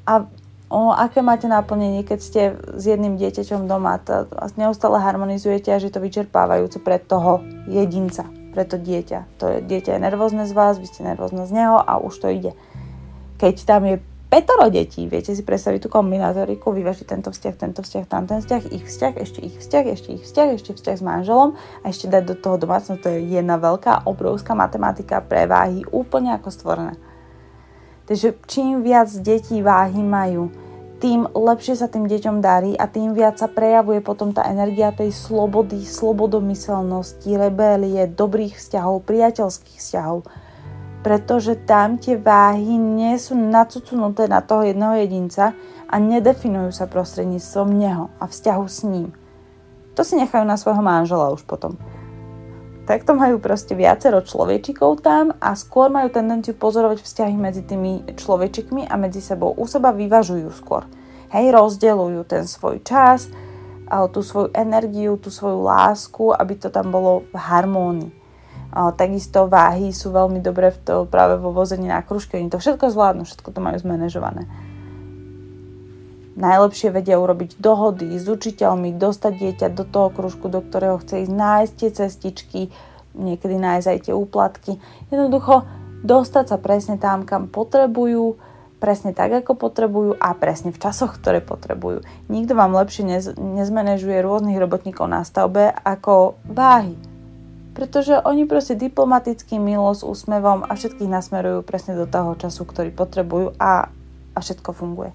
A 0.07 0.23
o, 0.71 0.95
aké 0.95 1.19
máte 1.19 1.45
naplnenie, 1.51 2.07
keď 2.07 2.19
ste 2.23 2.41
s 2.55 2.83
jedným 2.87 3.19
dieťaťom 3.19 3.67
doma 3.67 3.99
to, 3.99 4.31
a 4.31 4.47
neustále 4.55 4.95
harmonizujete 5.03 5.75
a 5.75 5.81
že 5.81 5.91
to 5.91 5.99
vyčerpávajúce 5.99 6.79
pre 6.79 7.03
toho 7.03 7.43
jedinca, 7.67 8.31
pre 8.55 8.63
to 8.63 8.79
dieťa. 8.79 9.43
To 9.43 9.45
je, 9.51 9.57
dieťa 9.59 9.99
je 9.99 10.03
nervózne 10.07 10.47
z 10.47 10.55
vás, 10.55 10.79
vy 10.79 10.87
ste 10.87 11.03
nervózne 11.03 11.43
z 11.45 11.51
neho 11.51 11.75
a 11.75 11.99
už 11.99 12.15
to 12.23 12.31
ide. 12.31 12.55
Keď 13.35 13.55
tam 13.67 13.83
je 13.83 13.99
petoro 14.35 14.67
detí, 14.67 15.07
viete 15.07 15.31
si 15.31 15.47
predstaviť 15.47 15.87
tú 15.87 15.89
kombinátoriku, 15.95 16.75
vyvažiť 16.75 17.07
tento 17.07 17.31
vzťah, 17.31 17.55
tento 17.55 17.79
vzťah, 17.79 18.03
tam 18.03 18.27
ten 18.27 18.43
vzťah, 18.43 18.67
ich 18.67 18.83
vzťah, 18.83 19.13
ešte 19.15 19.39
ich 19.39 19.55
vzťah, 19.63 19.83
ešte 19.95 20.09
ich 20.11 20.23
vzťah, 20.27 20.47
ešte 20.51 20.71
vzťah 20.75 20.95
s 20.99 21.03
manželom 21.07 21.55
a 21.55 21.85
ešte 21.87 22.11
dať 22.11 22.23
do 22.27 22.35
toho 22.35 22.59
domácnosť, 22.59 22.99
to 22.99 23.15
je 23.15 23.39
jedna 23.39 23.55
veľká, 23.55 24.03
obrovská 24.03 24.51
matematika 24.51 25.23
pre 25.23 25.47
váhy, 25.47 25.87
úplne 25.87 26.35
ako 26.35 26.51
stvorené. 26.51 26.99
Takže 28.11 28.35
čím 28.43 28.83
viac 28.83 29.07
detí 29.23 29.63
váhy 29.63 30.03
majú, 30.03 30.51
tým 30.99 31.31
lepšie 31.31 31.79
sa 31.79 31.87
tým 31.87 32.03
deťom 32.03 32.43
darí 32.43 32.75
a 32.75 32.91
tým 32.91 33.15
viac 33.15 33.39
sa 33.39 33.47
prejavuje 33.47 34.03
potom 34.03 34.35
tá 34.35 34.51
energia 34.51 34.91
tej 34.91 35.15
slobody, 35.15 35.79
slobodomyselnosti, 35.79 37.39
rebélie, 37.39 38.03
dobrých 38.11 38.59
vzťahov, 38.59 39.07
priateľských 39.07 39.79
vzťahov. 39.79 40.27
Pretože 41.05 41.53
tam 41.69 42.01
tie 42.01 42.17
váhy 42.17 42.81
nie 42.81 43.13
sú 43.21 43.37
nacucunuté 43.37 44.25
na 44.25 44.41
toho 44.41 44.65
jedného 44.65 44.97
jedinca 45.05 45.53
a 45.85 45.95
nedefinujú 46.01 46.73
sa 46.73 46.89
prostredníctvom 46.89 47.69
neho 47.69 48.09
a 48.17 48.25
vzťahu 48.25 48.65
s 48.65 48.79
ním. 48.89 49.13
To 49.93 50.01
si 50.01 50.17
nechajú 50.17 50.41
na 50.41 50.57
svojho 50.57 50.81
manžela 50.81 51.29
už 51.29 51.45
potom 51.45 51.77
takto 52.85 53.17
majú 53.17 53.41
proste 53.41 53.73
viacero 53.73 54.21
človečikov 54.21 55.01
tam 55.01 55.33
a 55.41 55.57
skôr 55.57 55.89
majú 55.89 56.13
tendenciu 56.13 56.53
pozorovať 56.53 57.01
vzťahy 57.01 57.35
medzi 57.35 57.65
tými 57.65 58.13
človečikmi 58.13 58.85
a 58.85 58.95
medzi 58.95 59.19
sebou. 59.19 59.51
U 59.57 59.65
seba 59.65 59.89
vyvažujú 59.89 60.53
skôr. 60.53 60.85
Hej, 61.33 61.51
rozdeľujú 61.51 62.21
ten 62.29 62.45
svoj 62.45 62.85
čas, 62.85 63.27
tú 64.13 64.21
svoju 64.21 64.53
energiu, 64.53 65.17
tú 65.17 65.33
svoju 65.33 65.65
lásku, 65.65 66.29
aby 66.31 66.53
to 66.61 66.69
tam 66.69 66.93
bolo 66.93 67.25
v 67.33 67.35
harmónii. 67.35 68.24
Takisto 68.75 69.47
váhy 69.47 69.95
sú 69.95 70.11
veľmi 70.11 70.43
dobré 70.43 70.67
v 70.67 70.79
to, 70.83 70.95
práve 71.07 71.39
vo 71.39 71.55
vození 71.55 71.87
na 71.87 72.03
kružke. 72.03 72.35
Oni 72.35 72.51
to 72.51 72.59
všetko 72.59 72.91
zvládnu, 72.91 73.23
všetko 73.23 73.55
to 73.55 73.63
majú 73.63 73.79
zmanéžované. 73.79 74.51
Najlepšie 76.35 76.91
vedia 76.91 77.15
urobiť 77.15 77.55
dohody 77.55 78.19
s 78.19 78.27
učiteľmi, 78.27 78.99
dostať 78.99 79.33
dieťa 79.39 79.67
do 79.71 79.87
toho 79.87 80.11
kružku, 80.11 80.51
do 80.51 80.59
ktorého 80.59 80.99
chce 80.99 81.23
ísť, 81.23 81.31
nájsť 81.31 81.73
tie 81.79 81.89
cestičky, 81.95 82.61
niekedy 83.15 83.55
nájsť 83.55 83.87
aj 83.87 83.99
tie 84.03 84.11
úplatky. 84.11 84.75
Jednoducho 85.07 85.63
dostať 86.03 86.45
sa 86.51 86.57
presne 86.59 86.99
tam, 86.99 87.23
kam 87.23 87.47
potrebujú, 87.47 88.35
presne 88.83 89.15
tak, 89.15 89.31
ako 89.31 89.55
potrebujú 89.55 90.19
a 90.19 90.35
presne 90.35 90.75
v 90.75 90.81
časoch, 90.83 91.15
ktoré 91.15 91.39
potrebujú. 91.39 92.03
Nikto 92.27 92.59
vám 92.59 92.75
lepšie 92.75 93.07
nez, 93.07 93.31
nezmanéžuje 93.39 94.19
rôznych 94.19 94.59
robotníkov 94.59 95.07
na 95.07 95.23
stavbe 95.23 95.71
ako 95.71 96.35
váhy. 96.43 97.14
Pretože 97.75 98.23
oni 98.23 98.47
proste 98.47 98.79
diplomaticky, 98.79 99.59
milo, 99.59 99.91
s 99.91 100.01
úsmevom 100.01 100.63
a 100.63 100.71
všetkých 100.79 101.11
nasmerujú 101.11 101.59
presne 101.67 101.99
do 101.99 102.07
toho 102.07 102.39
času, 102.39 102.63
ktorý 102.63 102.89
potrebujú 102.95 103.59
a, 103.59 103.91
a 104.31 104.37
všetko 104.39 104.71
funguje. 104.71 105.11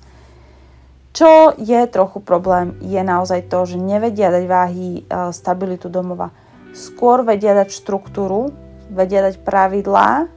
Čo 1.17 1.57
je 1.57 1.81
trochu 1.91 2.21
problém, 2.21 2.77
je 2.85 3.01
naozaj 3.01 3.49
to, 3.49 3.65
že 3.65 3.81
nevedia 3.81 4.31
dať 4.31 4.45
váhy 4.47 4.89
e, 5.01 5.03
stabilitu 5.35 5.91
domova. 5.91 6.31
Skôr 6.71 7.27
vedia 7.27 7.57
dať 7.57 7.75
štruktúru, 7.75 8.55
vedia 8.93 9.27
dať 9.27 9.43
pravidlá, 9.43 10.31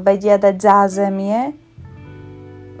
vedia 0.00 0.40
dať 0.40 0.56
zázemie, 0.56 1.52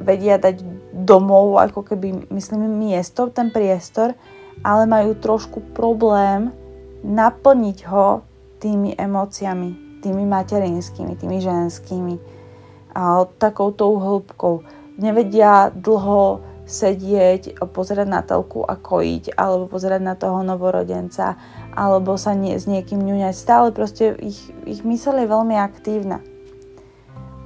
vedia 0.00 0.40
dať 0.40 0.64
domov, 0.92 1.60
ako 1.62 1.92
keby, 1.92 2.32
myslím, 2.32 2.66
miesto, 2.66 3.30
ten 3.30 3.54
priestor, 3.54 4.18
ale 4.66 4.86
majú 4.86 5.14
trošku 5.14 5.74
problém 5.76 6.50
naplniť 7.02 7.78
ho 7.90 8.22
tými 8.62 8.94
emóciami, 8.94 10.00
tými 10.02 10.24
materinskými, 10.26 11.18
tými 11.18 11.38
ženskými, 11.42 12.14
a 12.92 13.24
takouto 13.40 13.88
hĺbkou. 13.96 14.62
Nevedia 15.00 15.72
dlho 15.72 16.44
sedieť, 16.62 17.58
pozerať 17.74 18.06
na 18.06 18.20
telku 18.22 18.62
a 18.62 18.78
kojiť, 18.78 19.34
alebo 19.34 19.66
pozerať 19.66 20.00
na 20.04 20.14
toho 20.14 20.44
novorodenca, 20.46 21.34
alebo 21.74 22.14
sa 22.20 22.36
nie, 22.36 22.54
s 22.54 22.68
niekým 22.70 23.02
ňuňať. 23.02 23.34
Stále 23.34 23.68
proste 23.74 24.14
ich, 24.20 24.38
ich 24.68 24.84
mysel 24.86 25.18
je 25.24 25.26
veľmi 25.26 25.56
aktívna. 25.58 26.22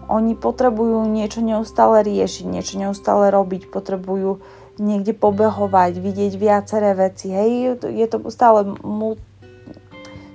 Oni 0.07 0.39
potrebujú 0.39 1.07
niečo 1.09 1.43
neustále 1.43 2.07
riešiť, 2.07 2.45
niečo 2.47 2.79
neustále 2.79 3.31
robiť, 3.33 3.73
potrebujú 3.73 4.39
niekde 4.79 5.17
pobehovať, 5.17 5.99
vidieť 5.99 6.33
viaceré 6.37 6.93
veci. 6.95 7.33
Hej, 7.33 7.83
je 7.87 8.07
to 8.07 8.23
stále... 8.31 8.77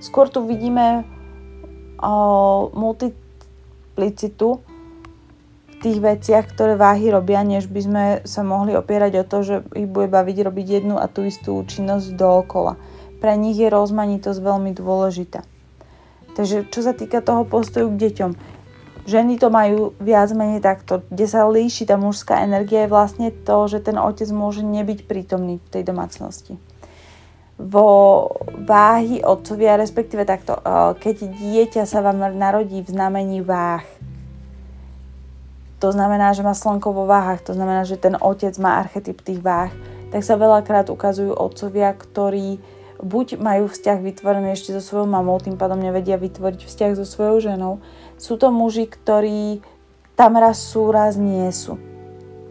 Skôr 0.02 0.34
tu 0.34 0.42
vidíme 0.42 1.06
o, 2.02 2.74
multiplicitu 2.74 4.58
tých 5.82 5.98
veciach, 5.98 6.46
ktoré 6.50 6.78
váhy 6.78 7.10
robia, 7.10 7.42
než 7.42 7.70
by 7.70 7.82
sme 7.82 8.04
sa 8.26 8.42
mohli 8.42 8.78
opierať 8.78 9.22
o 9.22 9.26
to, 9.26 9.38
že 9.42 9.56
ich 9.74 9.90
bude 9.90 10.10
baviť 10.10 10.38
robiť 10.46 10.68
jednu 10.82 10.98
a 10.98 11.10
tú 11.10 11.26
istú 11.26 11.62
činnosť 11.66 12.18
dookola. 12.18 12.78
Pre 13.22 13.34
nich 13.38 13.58
je 13.58 13.70
rozmanitosť 13.70 14.40
veľmi 14.42 14.74
dôležitá. 14.78 15.46
Takže 16.34 16.70
čo 16.70 16.82
sa 16.82 16.94
týka 16.98 17.22
toho 17.22 17.46
postoju 17.46 17.90
k 17.94 18.02
deťom, 18.10 18.32
ženy 19.06 19.38
to 19.42 19.50
majú 19.50 19.94
viac 19.98 20.30
menej 20.34 20.62
takto. 20.62 21.02
Kde 21.10 21.26
sa 21.30 21.50
líši 21.50 21.90
tá 21.90 21.98
mužská 21.98 22.46
energia 22.46 22.86
je 22.86 22.94
vlastne 22.94 23.28
to, 23.30 23.58
že 23.70 23.86
ten 23.86 23.98
otec 23.98 24.30
môže 24.34 24.62
nebyť 24.62 25.06
prítomný 25.10 25.58
v 25.62 25.70
tej 25.70 25.84
domácnosti. 25.86 26.58
Vo 27.62 28.26
váhy 28.66 29.22
otcovia, 29.22 29.78
respektíve 29.78 30.26
takto, 30.26 30.58
eh, 30.58 30.98
keď 30.98 31.30
dieťa 31.30 31.84
sa 31.86 32.02
vám 32.02 32.18
narodí 32.34 32.82
v 32.82 32.90
znamení 32.90 33.46
váh, 33.46 33.86
to 35.82 35.90
znamená, 35.90 36.34
že 36.38 36.46
má 36.46 36.54
slnko 36.54 36.94
vo 36.94 37.10
váhach, 37.10 37.42
to 37.42 37.58
znamená, 37.58 37.82
že 37.90 37.98
ten 37.98 38.14
otec 38.14 38.54
má 38.62 38.78
archetyp 38.78 39.18
tých 39.26 39.42
váh, 39.42 39.74
tak 40.14 40.22
sa 40.22 40.38
veľakrát 40.38 40.94
ukazujú 40.94 41.34
otcovia, 41.34 41.90
ktorí 41.98 42.62
buď 43.02 43.42
majú 43.42 43.66
vzťah 43.66 43.98
vytvorený 43.98 44.54
ešte 44.54 44.78
so 44.78 44.82
svojou 44.82 45.10
mamou, 45.10 45.42
tým 45.42 45.58
pádom 45.58 45.82
nevedia 45.82 46.22
vytvoriť 46.22 46.70
vzťah 46.70 46.92
so 47.02 47.06
svojou 47.06 47.42
ženou. 47.42 47.74
Sú 48.22 48.38
to 48.38 48.54
muži, 48.54 48.86
ktorí 48.86 49.66
tam 50.14 50.38
raz 50.38 50.62
sú, 50.62 50.94
raz 50.94 51.18
nie 51.18 51.50
sú 51.50 51.82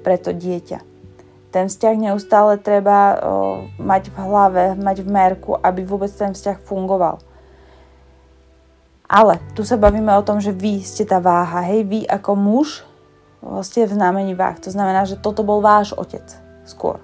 pre 0.03 0.19
to 0.19 0.35
dieťa. 0.35 0.90
Ten 1.51 1.67
vzťah 1.67 1.95
neustále 1.99 2.59
treba 2.63 3.19
o, 3.19 3.19
mať 3.83 4.15
v 4.15 4.17
hlave, 4.23 4.65
mať 4.79 5.03
v 5.03 5.09
merku, 5.11 5.59
aby 5.59 5.83
vôbec 5.83 6.11
ten 6.15 6.31
vzťah 6.31 6.63
fungoval. 6.63 7.19
Ale 9.11 9.43
tu 9.59 9.67
sa 9.67 9.75
bavíme 9.75 10.15
o 10.15 10.23
tom, 10.23 10.39
že 10.39 10.55
vy 10.55 10.87
ste 10.87 11.03
tá 11.03 11.19
váha, 11.19 11.67
hej, 11.67 11.83
vy 11.83 12.01
ako 12.07 12.39
muž 12.39 12.87
ste 13.67 13.89
v 13.89 13.97
znamení 13.97 14.37
váh. 14.37 14.61
To 14.63 14.71
znamená, 14.71 15.09
že 15.09 15.19
toto 15.19 15.43
bol 15.43 15.59
váš 15.65 15.97
otec 15.97 16.23
skôr. 16.63 17.01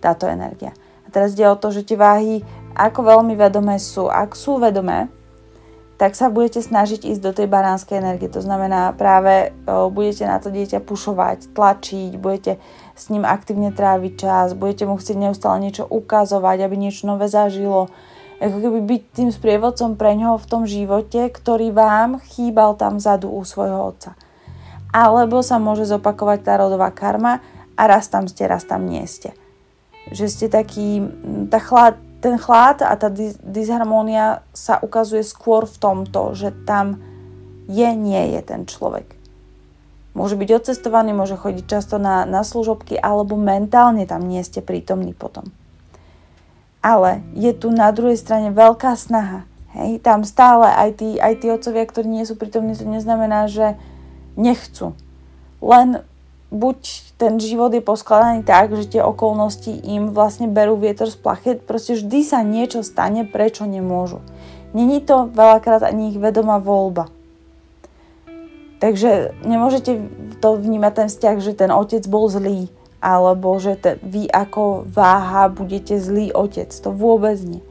Táto 0.00 0.24
energia. 0.30 0.72
A 1.04 1.10
teraz 1.10 1.34
ide 1.34 1.44
o 1.50 1.58
to, 1.58 1.74
že 1.74 1.82
tie 1.82 1.98
váhy, 1.98 2.46
ako 2.72 3.04
veľmi 3.04 3.34
vedomé 3.34 3.76
sú. 3.76 4.06
Ak 4.06 4.38
sú 4.38 4.62
vedomé, 4.62 5.10
tak 5.96 6.12
sa 6.14 6.28
budete 6.28 6.60
snažiť 6.60 7.08
ísť 7.08 7.22
do 7.24 7.32
tej 7.32 7.48
baránskej 7.48 7.98
energie. 7.98 8.28
To 8.28 8.44
znamená 8.44 8.92
práve 8.94 9.50
budete 9.66 10.28
na 10.28 10.36
to 10.38 10.52
dieťa 10.52 10.84
pušovať, 10.84 11.56
tlačiť, 11.56 12.12
budete 12.20 12.60
s 12.96 13.12
ním 13.12 13.28
aktívne 13.28 13.70
tráviť 13.70 14.12
čas, 14.16 14.56
budete 14.56 14.88
mu 14.88 14.96
chcieť 14.96 15.16
neustále 15.20 15.60
niečo 15.60 15.84
ukazovať, 15.84 16.64
aby 16.64 16.74
niečo 16.80 17.06
nové 17.06 17.28
zažilo. 17.28 17.92
Ako 18.40 18.56
keby 18.60 18.78
byť 18.84 19.02
tým 19.12 19.28
sprievodcom 19.32 19.96
pre 19.96 20.16
ňoho 20.16 20.36
v 20.40 20.48
tom 20.48 20.62
živote, 20.64 21.28
ktorý 21.28 21.72
vám 21.72 22.20
chýbal 22.24 22.76
tam 22.76 23.00
vzadu 23.00 23.32
u 23.32 23.44
svojho 23.44 23.92
otca 23.92 24.16
alebo 24.96 25.44
sa 25.44 25.60
môže 25.60 25.84
zopakovať 25.84 26.38
tá 26.40 26.52
rodová 26.56 26.88
karma 26.88 27.44
a 27.76 27.82
raz 27.84 28.08
tam 28.08 28.24
ste, 28.24 28.48
raz 28.48 28.64
tam 28.64 28.88
nie 28.88 29.04
ste. 29.04 29.36
Že 30.08 30.26
ste 30.32 30.46
taký, 30.48 31.04
tá 31.52 31.60
chlad, 31.60 32.00
ten 32.24 32.40
chlad 32.40 32.80
a 32.80 32.96
tá 32.96 33.12
dis- 33.12 33.36
disharmónia 33.44 34.40
sa 34.56 34.80
ukazuje 34.80 35.20
skôr 35.20 35.68
v 35.68 35.76
tomto, 35.76 36.32
že 36.32 36.54
tam 36.64 36.96
je, 37.68 37.88
nie 37.92 38.38
je 38.38 38.40
ten 38.40 38.64
človek. 38.64 39.15
Môže 40.16 40.40
byť 40.40 40.48
odcestovaný, 40.48 41.12
môže 41.12 41.36
chodiť 41.36 41.64
často 41.68 42.00
na, 42.00 42.24
na 42.24 42.40
služobky, 42.40 42.96
alebo 42.96 43.36
mentálne 43.36 44.08
tam 44.08 44.24
nie 44.24 44.40
ste 44.40 44.64
prítomní 44.64 45.12
potom. 45.12 45.52
Ale 46.80 47.20
je 47.36 47.52
tu 47.52 47.68
na 47.68 47.92
druhej 47.92 48.16
strane 48.16 48.48
veľká 48.48 48.96
snaha. 48.96 49.44
Hej, 49.76 50.00
tam 50.00 50.24
stále 50.24 50.72
aj 50.72 51.04
tí, 51.04 51.20
aj 51.20 51.44
tí 51.44 51.52
otcovia, 51.52 51.84
ktorí 51.84 52.08
nie 52.08 52.24
sú 52.24 52.32
prítomní, 52.32 52.72
to 52.72 52.88
neznamená, 52.88 53.44
že 53.44 53.76
nechcú. 54.40 54.96
Len 55.60 56.00
buď 56.48 57.12
ten 57.20 57.36
život 57.36 57.76
je 57.76 57.84
poskladaný 57.84 58.40
tak, 58.40 58.72
že 58.72 58.96
tie 58.96 59.04
okolnosti 59.04 59.68
im 59.68 60.16
vlastne 60.16 60.48
berú 60.48 60.80
vietor 60.80 61.12
z 61.12 61.20
plachet, 61.20 61.68
proste 61.68 61.92
vždy 61.92 62.24
sa 62.24 62.40
niečo 62.40 62.80
stane, 62.80 63.28
prečo 63.28 63.68
nemôžu. 63.68 64.24
Není 64.72 65.04
to 65.04 65.28
veľakrát 65.28 65.84
ani 65.84 66.16
ich 66.16 66.18
vedomá 66.20 66.56
voľba. 66.56 67.12
Takže 68.76 69.32
nemôžete 69.44 70.04
to 70.40 70.48
vnímať 70.60 70.92
ten 70.92 71.08
vzťah, 71.08 71.36
že 71.40 71.52
ten 71.56 71.72
otec 71.72 72.04
bol 72.08 72.28
zlý, 72.28 72.68
alebo 73.00 73.56
že 73.56 73.76
te, 73.80 73.96
vy 74.04 74.28
ako 74.28 74.84
váha 74.84 75.48
budete 75.48 75.96
zlý 75.96 76.32
otec. 76.32 76.68
To 76.84 76.92
vôbec 76.92 77.40
nie. 77.40 77.64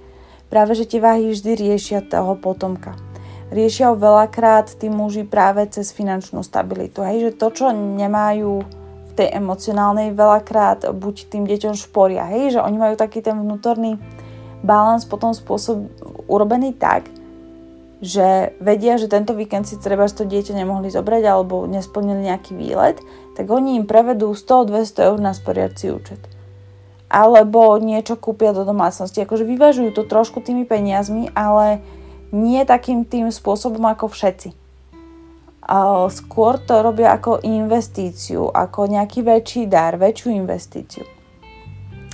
Práve, 0.49 0.73
že 0.73 0.89
tie 0.89 1.01
váhy 1.01 1.29
vždy 1.29 1.51
riešia 1.57 2.01
toho 2.05 2.37
potomka 2.37 2.97
riešia 3.53 3.93
ho 3.93 3.95
veľakrát 3.97 4.73
tí 4.77 4.89
muži 4.89 5.27
práve 5.27 5.65
cez 5.69 5.93
finančnú 5.93 6.41
stabilitu. 6.41 7.05
Hej, 7.05 7.29
že 7.29 7.37
to, 7.37 7.47
čo 7.53 7.65
nemajú 7.71 8.65
v 8.65 9.11
tej 9.15 9.31
emocionálnej, 9.37 10.11
veľakrát 10.17 10.89
buď 10.91 11.15
tým 11.29 11.45
deťom 11.45 11.73
šporia. 11.77 12.25
Hej, 12.27 12.57
že 12.57 12.63
oni 12.63 12.77
majú 12.77 12.95
taký 12.97 13.21
ten 13.21 13.37
vnútorný 13.37 14.01
balans 14.65 15.05
potom 15.05 15.31
spôsob 15.31 15.87
urobený 16.25 16.73
tak, 16.73 17.05
že 18.05 18.53
vedia, 18.61 19.01
že 19.01 19.09
tento 19.09 19.33
víkend 19.33 19.65
si 19.65 19.81
treba 19.81 20.05
to 20.05 20.29
dieťa 20.29 20.53
nemohli 20.53 20.93
zobrať 20.93 21.23
alebo 21.25 21.65
nesplnili 21.65 22.29
nejaký 22.29 22.53
výlet, 22.53 23.01
tak 23.33 23.49
oni 23.49 23.81
im 23.81 23.89
prevedú 23.89 24.37
100-200 24.37 25.09
eur 25.09 25.17
na 25.17 25.33
sporiaci 25.33 25.89
účet. 25.89 26.21
Alebo 27.09 27.81
niečo 27.81 28.15
kúpia 28.15 28.53
do 28.53 28.61
domácnosti. 28.61 29.25
Akože 29.25 29.43
vyvažujú 29.43 29.97
to 29.97 30.05
trošku 30.05 30.45
tými 30.45 30.69
peniazmi, 30.69 31.33
ale 31.33 31.81
nie 32.29 32.61
takým 32.63 33.03
tým 33.03 33.33
spôsobom 33.33 33.81
ako 33.89 34.09
všetci. 34.13 34.53
Skôr 36.13 36.61
to 36.61 36.85
robia 36.85 37.09
ako 37.17 37.41
investíciu, 37.41 38.53
ako 38.53 38.85
nejaký 38.85 39.25
väčší 39.25 39.65
dar, 39.65 39.97
väčšiu 39.97 40.29
investíciu. 40.37 41.05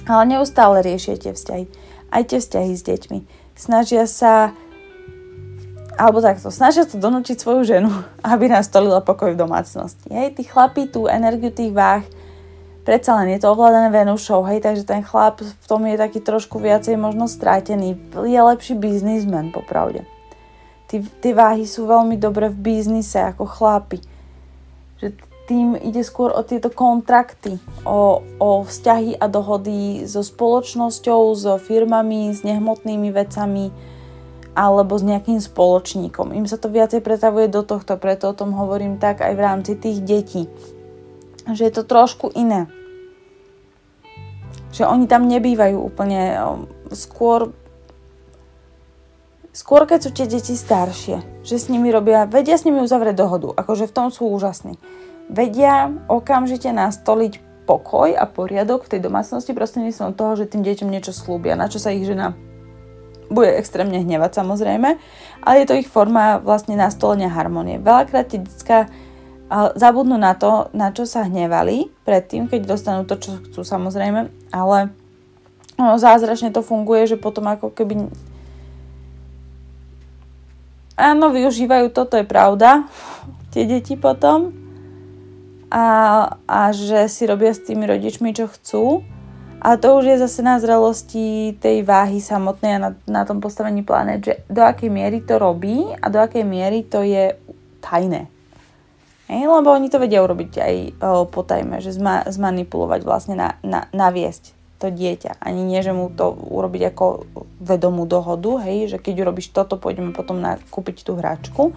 Ale 0.07 0.23
neustále 0.23 0.79
riešia 0.79 1.19
tie 1.19 1.35
vzťahy. 1.35 1.65
Aj 2.11 2.23
tie 2.23 2.39
vzťahy 2.39 2.73
s 2.75 2.83
deťmi. 2.87 3.19
Snažia 3.59 4.07
sa 4.07 4.55
alebo 5.99 6.23
takto, 6.23 6.51
snažia 6.51 6.87
sa 6.87 6.95
donúčiť 6.95 7.37
svoju 7.39 7.61
ženu, 7.67 7.91
aby 8.31 8.47
nastolila 8.47 9.03
pokoj 9.03 9.33
v 9.35 9.41
domácnosti. 9.41 10.07
Hej, 10.11 10.39
tí 10.39 10.43
chlapí 10.47 10.87
tú 10.87 11.07
energiu 11.11 11.51
tých 11.51 11.71
váh 11.75 12.03
predsa 12.81 13.13
len 13.21 13.37
je 13.37 13.39
to 13.41 13.53
ovládané 13.53 13.93
Venušou, 13.93 14.41
hej, 14.49 14.61
takže 14.61 14.83
ten 14.85 15.05
chlap 15.05 15.41
v 15.41 15.65
tom 15.69 15.85
je 15.85 15.97
taký 16.01 16.19
trošku 16.19 16.57
viacej 16.57 16.97
možno 16.97 17.29
strátený. 17.29 17.97
Je 18.25 18.41
lepší 18.41 18.73
biznismen, 18.73 19.53
popravde. 19.53 20.05
Tí, 20.89 21.05
tí 21.23 21.31
váhy 21.31 21.63
sú 21.63 21.87
veľmi 21.87 22.19
dobré 22.19 22.51
v 22.51 22.57
biznise 22.57 23.21
ako 23.21 23.47
chlapi. 23.47 24.01
Že 24.99 25.07
tým 25.47 25.67
ide 25.79 26.03
skôr 26.03 26.35
o 26.35 26.41
tieto 26.43 26.67
kontrakty, 26.67 27.59
o, 27.87 28.23
o 28.41 28.49
vzťahy 28.65 29.15
a 29.19 29.25
dohody 29.31 30.03
so 30.03 30.23
spoločnosťou, 30.23 31.21
so 31.37 31.55
firmami, 31.61 32.33
s 32.33 32.43
nehmotnými 32.43 33.09
vecami 33.13 33.90
alebo 34.61 34.93
s 34.93 35.01
nejakým 35.01 35.41
spoločníkom. 35.41 36.37
Im 36.37 36.45
sa 36.45 36.61
to 36.61 36.69
viacej 36.69 37.01
pretavuje 37.01 37.49
do 37.49 37.65
tohto, 37.65 37.97
preto 37.97 38.29
o 38.29 38.37
tom 38.37 38.53
hovorím 38.53 39.01
tak 39.01 39.25
aj 39.25 39.33
v 39.33 39.41
rámci 39.41 39.73
tých 39.73 40.05
detí. 40.05 40.45
Že 41.49 41.63
je 41.65 41.73
to 41.73 41.83
trošku 41.89 42.29
iné. 42.37 42.69
Že 44.69 44.85
oni 44.85 45.09
tam 45.09 45.25
nebývajú 45.25 45.81
úplne 45.81 46.37
skôr 46.93 47.49
skôr 49.49 49.83
keď 49.89 49.99
sú 49.99 50.09
tie 50.13 50.29
deti 50.29 50.53
staršie, 50.53 51.43
že 51.43 51.55
s 51.57 51.67
nimi 51.67 51.89
robia, 51.89 52.29
vedia 52.29 52.55
s 52.55 52.63
nimi 52.63 52.79
uzavrieť 52.85 53.17
dohodu, 53.17 53.49
akože 53.57 53.89
v 53.89 53.95
tom 53.97 54.07
sú 54.13 54.29
úžasní. 54.29 54.77
Vedia 55.27 55.91
okamžite 56.07 56.71
nastoliť 56.71 57.65
pokoj 57.67 58.15
a 58.15 58.23
poriadok 58.29 58.87
v 58.87 58.95
tej 58.95 59.01
domácnosti 59.03 59.51
prostredníctvom 59.51 60.15
toho, 60.15 60.39
že 60.39 60.47
tým 60.47 60.63
deťom 60.63 60.87
niečo 60.87 61.11
slúbia, 61.11 61.59
na 61.59 61.67
čo 61.67 61.83
sa 61.83 61.91
ich 61.91 62.07
žena 62.07 62.31
bude 63.31 63.55
extrémne 63.55 64.03
hnevať 64.03 64.43
samozrejme, 64.43 64.89
ale 65.41 65.55
je 65.63 65.67
to 65.71 65.79
ich 65.79 65.87
forma 65.87 66.43
vlastne 66.43 66.75
nastolenia 66.75 67.31
harmonie. 67.31 67.79
Veľakrát 67.79 68.27
tie 68.27 68.43
detská 68.43 68.91
zabudnú 69.51 70.15
na 70.15 70.35
to, 70.35 70.71
na 70.71 70.95
čo 70.95 71.03
sa 71.03 71.27
hnevali 71.27 71.91
predtým, 72.07 72.47
keď 72.47 72.71
dostanú 72.71 73.03
to, 73.03 73.19
čo 73.19 73.39
chcú 73.51 73.61
samozrejme, 73.67 74.31
ale 74.51 74.95
no, 75.75 75.99
zázračne 75.99 76.55
to 76.55 76.63
funguje, 76.63 77.07
že 77.07 77.19
potom 77.19 77.51
ako 77.51 77.71
keby 77.71 78.07
áno, 80.95 81.33
využívajú 81.33 81.91
to, 81.91 82.07
to 82.07 82.15
je 82.21 82.25
pravda, 82.27 82.85
tie 83.51 83.67
deti 83.67 83.97
potom. 83.99 84.55
A, 85.71 85.83
a 86.51 86.75
že 86.75 87.07
si 87.07 87.23
robia 87.23 87.55
s 87.55 87.63
tými 87.63 87.87
rodičmi, 87.87 88.35
čo 88.35 88.51
chcú. 88.51 89.07
A 89.61 89.77
to 89.77 90.01
už 90.01 90.09
je 90.09 90.17
zase 90.17 90.41
na 90.41 90.57
zrelosti 90.57 91.53
tej 91.61 91.85
váhy 91.85 92.17
samotnej 92.17 92.81
a 92.81 92.83
na, 92.83 92.91
na 93.05 93.21
tom 93.29 93.37
postavení 93.37 93.85
planet, 93.85 94.19
že 94.25 94.33
do 94.49 94.65
akej 94.65 94.89
miery 94.89 95.21
to 95.21 95.37
robí 95.37 95.85
a 96.01 96.09
do 96.09 96.17
akej 96.17 96.41
miery 96.41 96.81
to 96.81 97.05
je 97.05 97.37
tajné. 97.77 98.25
Hej, 99.29 99.47
lebo 99.47 99.69
oni 99.69 99.87
to 99.87 100.01
vedia 100.01 100.25
urobiť 100.25 100.51
aj 100.57 100.75
o, 100.97 101.23
potajme, 101.29 101.77
že 101.77 101.93
zma, 101.93 102.25
zmanipulovať 102.25 103.01
vlastne 103.05 103.37
na, 103.37 103.55
na, 103.61 103.85
naviesť 103.93 104.57
to 104.81 104.89
dieťa. 104.89 105.37
Ani 105.37 105.61
nie, 105.61 105.79
že 105.85 105.93
mu 105.93 106.09
to 106.09 106.33
urobiť 106.33 106.91
ako 106.91 107.29
vedomú 107.61 108.09
dohodu, 108.09 108.65
hej, 108.65 108.89
že 108.89 108.97
keď 108.97 109.29
urobíš 109.29 109.53
toto, 109.53 109.77
pôjdeme 109.77 110.11
potom 110.11 110.41
na, 110.41 110.57
kúpiť 110.73 111.05
tú 111.05 111.15
hračku. 111.21 111.71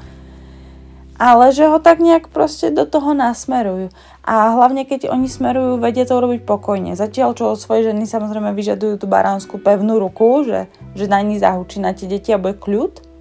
Ale 1.14 1.54
že 1.54 1.70
ho 1.70 1.78
tak 1.78 2.02
nejak 2.02 2.26
proste 2.26 2.74
do 2.74 2.84
toho 2.90 3.14
nasmerujú. 3.14 3.94
A 4.26 4.56
hlavne 4.56 4.82
keď 4.82 5.12
oni 5.12 5.30
smerujú, 5.30 5.78
vedia 5.78 6.08
to 6.08 6.18
urobiť 6.18 6.42
pokojne. 6.42 6.98
Zatiaľ, 6.98 7.38
čo 7.38 7.54
od 7.54 7.60
svojej 7.60 7.92
ženy 7.92 8.08
samozrejme 8.08 8.50
vyžadujú 8.50 8.98
tú 8.98 9.06
baránsku 9.06 9.62
pevnú 9.62 10.02
ruku, 10.02 10.42
že, 10.42 10.66
že 10.98 11.06
na 11.06 11.22
ní 11.22 11.38
zahučí 11.38 11.78
na 11.78 11.94
tie 11.94 12.10
deti 12.10 12.34
a 12.34 12.40
bude 12.40 12.58
kľud, 12.58 13.14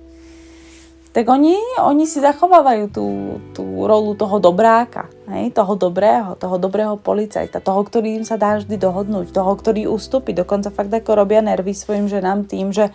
tak 1.14 1.30
oni, 1.30 1.54
oni 1.78 2.10
si 2.10 2.18
zachovávajú 2.18 2.90
tú, 2.90 3.06
tú 3.54 3.62
rolu 3.86 4.18
toho 4.18 4.42
dobráka, 4.42 5.14
hej? 5.30 5.54
toho 5.54 5.78
dobrého, 5.78 6.34
toho 6.34 6.58
dobrého 6.58 6.98
policajta, 6.98 7.62
toho, 7.62 7.86
ktorý 7.86 8.18
im 8.18 8.26
sa 8.26 8.34
dá 8.34 8.58
vždy 8.58 8.82
dohodnúť, 8.82 9.30
toho, 9.30 9.54
ktorý 9.54 9.86
ustúpi. 9.86 10.34
Dokonca 10.34 10.74
fakt 10.74 10.90
ako 10.90 11.14
robia 11.14 11.46
nervy 11.46 11.78
svojim 11.78 12.10
ženám 12.10 12.50
tým, 12.50 12.74
že 12.74 12.90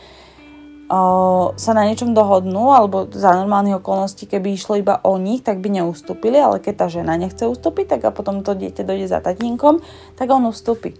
sa 1.54 1.72
na 1.76 1.84
niečom 1.84 2.16
dohodnú, 2.16 2.72
alebo 2.72 3.04
za 3.12 3.36
normálnych 3.36 3.84
okolností, 3.84 4.24
keby 4.24 4.56
išlo 4.56 4.80
iba 4.80 5.04
o 5.04 5.20
nich, 5.20 5.44
tak 5.44 5.60
by 5.60 5.68
neustúpili, 5.68 6.40
ale 6.40 6.64
keď 6.64 6.74
tá 6.80 6.86
žena 6.88 7.12
nechce 7.20 7.44
ustúpiť, 7.44 7.96
tak 7.96 8.08
a 8.08 8.10
potom 8.10 8.40
to 8.40 8.56
dieťa 8.56 8.88
dojde 8.88 9.06
za 9.12 9.20
tatínkom, 9.20 9.84
tak 10.16 10.32
on 10.32 10.48
ustúpi. 10.48 10.96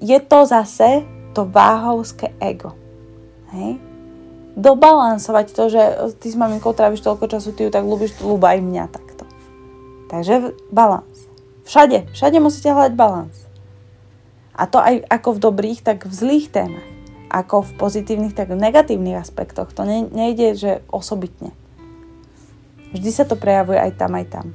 Je 0.00 0.16
to 0.24 0.48
zase 0.48 1.04
to 1.36 1.44
váhovské 1.44 2.32
ego. 2.40 2.72
Hej? 3.52 3.90
dobalansovať 4.60 5.46
to, 5.54 5.64
že 5.70 5.82
ty 6.18 6.28
s 6.30 6.36
maminkou 6.36 6.74
tráviš 6.74 7.00
toľko 7.06 7.30
času, 7.30 7.54
ty 7.54 7.66
ju 7.66 7.70
tak 7.70 7.86
ľúbiš, 7.86 8.18
ľúba 8.20 8.52
aj 8.52 8.60
mňa 8.60 8.84
takto. 8.90 9.24
Takže 10.10 10.58
balans. 10.74 11.30
Všade, 11.64 12.10
všade 12.10 12.38
musíte 12.42 12.74
hľadať 12.74 12.94
balans. 12.98 13.36
A 14.52 14.66
to 14.66 14.82
aj 14.82 15.06
ako 15.06 15.38
v 15.38 15.42
dobrých, 15.42 15.80
tak 15.86 16.04
v 16.04 16.12
zlých 16.12 16.50
témach. 16.50 16.88
Ako 17.30 17.62
v 17.62 17.72
pozitívnych, 17.78 18.34
tak 18.34 18.50
v 18.50 18.58
negatívnych 18.58 19.16
aspektoch. 19.16 19.70
To 19.78 19.86
ne, 19.86 20.04
nejde, 20.10 20.58
že 20.58 20.70
osobitne. 20.90 21.54
Vždy 22.90 23.10
sa 23.14 23.22
to 23.22 23.38
prejavuje 23.38 23.78
aj 23.78 23.92
tam, 23.94 24.18
aj 24.18 24.26
tam. 24.26 24.46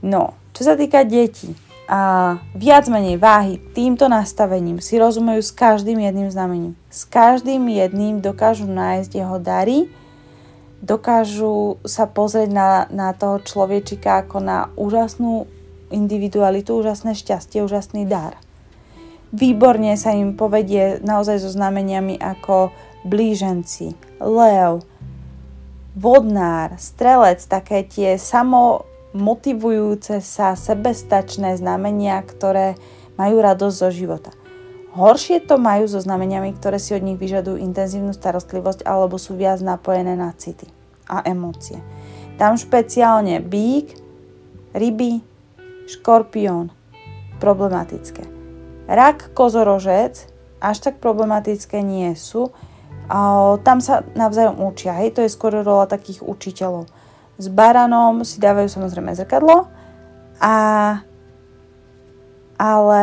No, 0.00 0.32
čo 0.56 0.64
sa 0.64 0.80
týka 0.80 1.04
detí, 1.04 1.52
a 1.90 2.38
viac 2.54 2.86
menej 2.86 3.18
váhy 3.18 3.58
týmto 3.74 4.06
nastavením 4.06 4.78
si 4.78 4.94
rozumejú 4.94 5.42
s 5.42 5.50
každým 5.50 5.98
jedným 5.98 6.30
znamením. 6.30 6.78
S 6.86 7.02
každým 7.02 7.66
jedným 7.66 8.22
dokážu 8.22 8.70
nájsť 8.70 9.10
jeho 9.10 9.42
dary, 9.42 9.90
dokážu 10.78 11.82
sa 11.82 12.06
pozrieť 12.06 12.50
na, 12.54 12.70
na 12.94 13.10
toho 13.10 13.42
človečika 13.42 14.22
ako 14.22 14.38
na 14.38 14.70
úžasnú 14.78 15.50
individualitu, 15.90 16.78
úžasné 16.78 17.18
šťastie, 17.18 17.66
úžasný 17.66 18.06
dar. 18.06 18.38
Výborne 19.30 19.94
sa 19.94 20.10
im 20.10 20.34
povedie 20.34 20.98
naozaj 21.06 21.38
so 21.38 21.50
znameniami 21.54 22.18
ako 22.18 22.74
blíženci, 23.06 23.94
lev, 24.18 24.82
vodnár, 25.94 26.74
strelec, 26.82 27.38
také 27.46 27.86
tie 27.86 28.18
samo 28.18 28.86
motivujúce 29.14 30.22
sa 30.22 30.54
sebestačné 30.54 31.58
znamenia, 31.58 32.18
ktoré 32.22 32.78
majú 33.18 33.42
radosť 33.42 33.76
zo 33.76 33.90
života. 33.90 34.30
Horšie 34.90 35.46
to 35.46 35.54
majú 35.54 35.86
so 35.86 36.02
znameniami, 36.02 36.50
ktoré 36.58 36.82
si 36.82 36.98
od 36.98 37.02
nich 37.06 37.14
vyžadujú 37.14 37.62
intenzívnu 37.62 38.10
starostlivosť 38.10 38.82
alebo 38.82 39.14
sú 39.14 39.38
viac 39.38 39.62
napojené 39.62 40.18
na 40.18 40.34
city 40.34 40.66
a 41.06 41.22
emócie. 41.22 41.78
Tam 42.34 42.58
špeciálne 42.58 43.38
bík, 43.38 43.94
ryby, 44.74 45.22
škorpión, 45.86 46.74
problematické. 47.38 48.39
Rak, 48.90 49.30
kozorožec 49.38 50.26
až 50.58 50.76
tak 50.82 50.98
problematické 50.98 51.78
nie 51.80 52.18
sú. 52.18 52.50
Tam 53.62 53.78
sa 53.78 54.02
navzájom 54.18 54.58
učia, 54.66 54.98
hej, 54.98 55.14
to 55.14 55.22
je 55.22 55.30
skôr 55.30 55.54
rola 55.62 55.86
takých 55.86 56.26
učiteľov 56.26 56.90
s 57.40 57.48
baranom 57.48 58.20
si 58.20 58.36
dávajú 58.36 58.68
samozrejme 58.68 59.16
zrkadlo, 59.16 59.64
a, 60.36 60.54
ale 62.60 63.02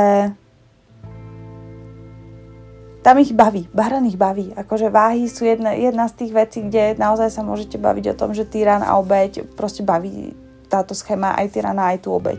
tam 3.01 3.17
ich 3.17 3.33
baví, 3.33 3.65
baran 3.73 4.05
ich 4.05 4.19
baví. 4.19 4.53
Akože 4.53 4.93
váhy 4.93 5.25
sú 5.25 5.49
jedna, 5.49 5.73
jedna 5.73 6.05
z 6.05 6.21
tých 6.21 6.31
vecí, 6.37 6.59
kde 6.69 6.93
naozaj 7.01 7.33
sa 7.33 7.41
môžete 7.41 7.81
baviť 7.81 8.13
o 8.13 8.17
tom, 8.17 8.37
že 8.37 8.45
tyran 8.45 8.85
a 8.85 9.01
obeď 9.01 9.41
proste 9.57 9.81
baví 9.81 10.37
táto 10.69 10.93
schéma 10.93 11.33
aj 11.33 11.57
tyrana, 11.57 11.97
aj 11.97 12.05
tú 12.05 12.13
obeď. 12.13 12.37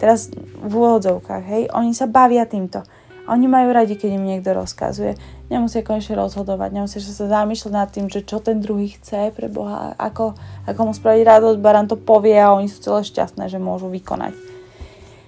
Teraz 0.00 0.32
v 0.32 0.72
úvodzovkách, 0.72 1.44
hej, 1.44 1.62
oni 1.76 1.92
sa 1.92 2.08
bavia 2.08 2.48
týmto. 2.48 2.80
Oni 3.28 3.44
majú 3.46 3.70
radi, 3.70 4.00
keď 4.00 4.16
im 4.16 4.24
niekto 4.24 4.56
rozkazuje. 4.56 5.14
Nemusia 5.52 5.84
konečne 5.84 6.16
rozhodovať, 6.16 6.72
nemusia 6.72 7.04
sa 7.04 7.28
zamýšľať 7.28 7.72
nad 7.74 7.88
tým, 7.92 8.08
že 8.08 8.24
čo 8.24 8.40
ten 8.40 8.64
druhý 8.64 8.96
chce 8.96 9.30
pre 9.36 9.46
Boha, 9.52 9.92
ako, 10.00 10.34
ako 10.64 10.80
mu 10.88 10.92
spraviť 10.96 11.22
radosť, 11.22 11.58
Baran 11.60 11.86
to 11.86 12.00
povie 12.00 12.34
a 12.34 12.56
oni 12.56 12.66
sú 12.66 12.80
celé 12.80 13.04
šťastné, 13.04 13.52
že 13.52 13.60
môžu 13.60 13.92
vykonať. 13.92 14.34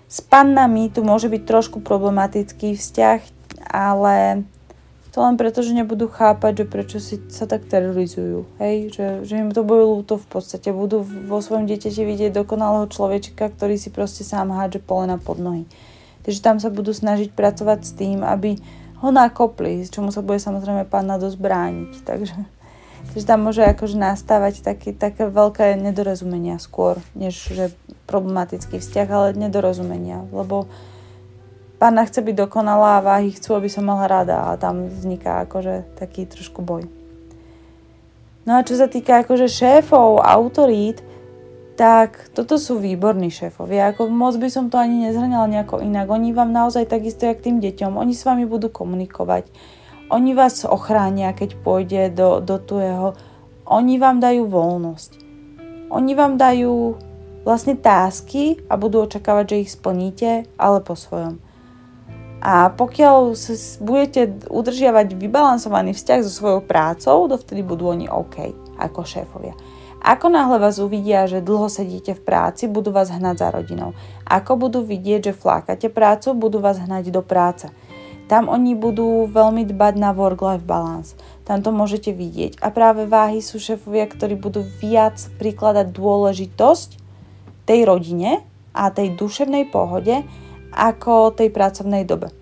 S 0.09 0.19
pannami 0.25 0.89
tu 0.89 1.05
môže 1.05 1.29
byť 1.29 1.43
trošku 1.45 1.79
problematický 1.85 2.75
vzťah, 2.75 3.21
ale 3.69 4.45
to 5.13 5.21
len 5.21 5.37
preto, 5.37 5.61
že 5.61 5.77
nebudú 5.77 6.09
chápať, 6.09 6.65
že 6.65 6.67
prečo 6.67 6.97
si 6.97 7.21
sa 7.29 7.45
tak 7.45 7.69
terorizujú. 7.69 8.49
Hej? 8.57 8.97
Že, 8.97 9.07
že 9.29 9.35
im 9.45 9.53
to 9.53 9.61
bude 9.61 9.85
ľúto 9.85 10.17
v 10.17 10.25
podstate. 10.25 10.73
Budú 10.73 11.05
vo 11.05 11.45
svojom 11.45 11.69
dieťati 11.69 12.01
vidieť 12.01 12.33
dokonalého 12.33 12.89
človečika, 12.89 13.53
ktorý 13.53 13.77
si 13.77 13.93
proste 13.93 14.25
sám 14.25 14.57
hádže 14.57 14.81
polena 14.81 15.21
pod 15.21 15.37
nohy. 15.37 15.69
Takže 16.25 16.41
tam 16.41 16.57
sa 16.57 16.73
budú 16.73 16.97
snažiť 16.97 17.37
pracovať 17.37 17.81
s 17.85 17.93
tým, 17.93 18.25
aby 18.25 18.57
ho 19.05 19.09
nakopli, 19.13 19.85
čomu 19.85 20.15
sa 20.15 20.25
bude 20.25 20.41
samozrejme 20.41 20.89
pána 20.89 21.21
dosť 21.21 21.37
brániť. 21.37 21.93
Takže, 22.09 22.37
takže 23.13 23.25
tam 23.29 23.45
môže 23.45 23.69
akože 23.69 24.01
nastávať 24.01 24.65
taký, 24.65 24.97
také 24.97 25.29
veľké 25.29 25.77
nedorozumenia 25.77 26.57
skôr, 26.57 26.97
než 27.13 27.37
že 27.53 27.75
problematický 28.09 28.81
vzťah, 28.81 29.09
ale 29.13 29.37
nedorozumenia, 29.37 30.25
lebo 30.33 30.73
pána 31.83 32.07
chce 32.07 32.23
byť 32.23 32.47
dokonalá 32.47 33.03
a 33.03 33.05
váhy 33.05 33.35
chcú, 33.35 33.59
aby 33.59 33.67
som 33.67 33.83
mala 33.83 34.07
rada 34.07 34.55
a 34.55 34.55
tam 34.55 34.87
vzniká 34.87 35.43
akože 35.51 35.99
taký 35.99 36.31
trošku 36.31 36.63
boj. 36.63 36.87
No 38.47 38.55
a 38.55 38.63
čo 38.63 38.79
sa 38.79 38.87
týka 38.87 39.27
akože 39.27 39.51
šéfov, 39.51 40.23
autorít, 40.23 41.03
tak 41.75 42.31
toto 42.39 42.55
sú 42.55 42.79
výborní 42.79 43.35
šéfovia. 43.35 43.91
Ako 43.91 44.07
moc 44.07 44.39
by 44.39 44.47
som 44.47 44.71
to 44.71 44.79
ani 44.79 45.11
nezhrňala 45.11 45.51
nejako 45.51 45.83
inak. 45.83 46.07
Oni 46.07 46.31
vám 46.31 46.55
naozaj 46.55 46.87
takisto, 46.87 47.27
jak 47.27 47.43
tým 47.43 47.59
deťom, 47.59 47.99
oni 47.99 48.15
s 48.15 48.23
vami 48.23 48.47
budú 48.47 48.71
komunikovať. 48.71 49.51
Oni 50.15 50.39
vás 50.39 50.63
ochránia, 50.63 51.35
keď 51.35 51.59
pôjde 51.67 52.15
do, 52.15 52.39
do 52.39 52.63
tuého. 52.63 53.19
Oni 53.67 53.99
vám 53.99 54.23
dajú 54.23 54.47
voľnosť. 54.47 55.11
Oni 55.91 56.15
vám 56.15 56.39
dajú 56.39 56.95
vlastne 57.43 57.75
tásky 57.75 58.63
a 58.71 58.79
budú 58.79 59.03
očakávať, 59.03 59.45
že 59.51 59.61
ich 59.67 59.75
splníte, 59.75 60.47
ale 60.55 60.79
po 60.79 60.95
svojom. 60.95 61.43
A 62.43 62.75
pokiaľ 62.75 63.39
budete 63.79 64.51
udržiavať 64.51 65.15
vybalansovaný 65.15 65.95
vzťah 65.95 66.21
so 66.27 66.33
svojou 66.43 66.61
prácou, 66.67 67.31
dovtedy 67.31 67.63
budú 67.63 67.87
oni 67.87 68.11
OK 68.11 68.51
ako 68.83 69.07
šéfovia. 69.07 69.55
Ako 70.03 70.27
náhle 70.27 70.59
vás 70.59 70.83
uvidia, 70.83 71.31
že 71.31 71.39
dlho 71.39 71.71
sedíte 71.71 72.19
v 72.19 72.27
práci, 72.27 72.67
budú 72.67 72.91
vás 72.91 73.15
hnať 73.15 73.37
za 73.39 73.49
rodinou. 73.55 73.95
Ako 74.27 74.59
budú 74.59 74.83
vidieť, 74.83 75.31
že 75.31 75.39
flákate 75.39 75.87
prácu, 75.87 76.35
budú 76.35 76.59
vás 76.59 76.83
hnať 76.83 77.15
do 77.15 77.23
práce. 77.23 77.71
Tam 78.27 78.51
oni 78.51 78.75
budú 78.75 79.31
veľmi 79.31 79.63
dbať 79.63 79.95
na 80.03 80.11
work-life 80.11 80.67
balance. 80.67 81.15
Tam 81.47 81.63
to 81.63 81.71
môžete 81.71 82.11
vidieť. 82.11 82.59
A 82.59 82.75
práve 82.75 83.07
váhy 83.07 83.39
sú 83.39 83.63
šéfovia, 83.63 84.11
ktorí 84.11 84.35
budú 84.35 84.67
viac 84.83 85.23
prikladať 85.39 85.95
dôležitosť 85.95 86.99
tej 87.71 87.87
rodine 87.87 88.43
a 88.75 88.91
tej 88.91 89.15
duševnej 89.15 89.71
pohode 89.71 90.27
ako 90.73 91.37
tej 91.37 91.53
pracovnej 91.53 92.03
dobe. 92.09 92.33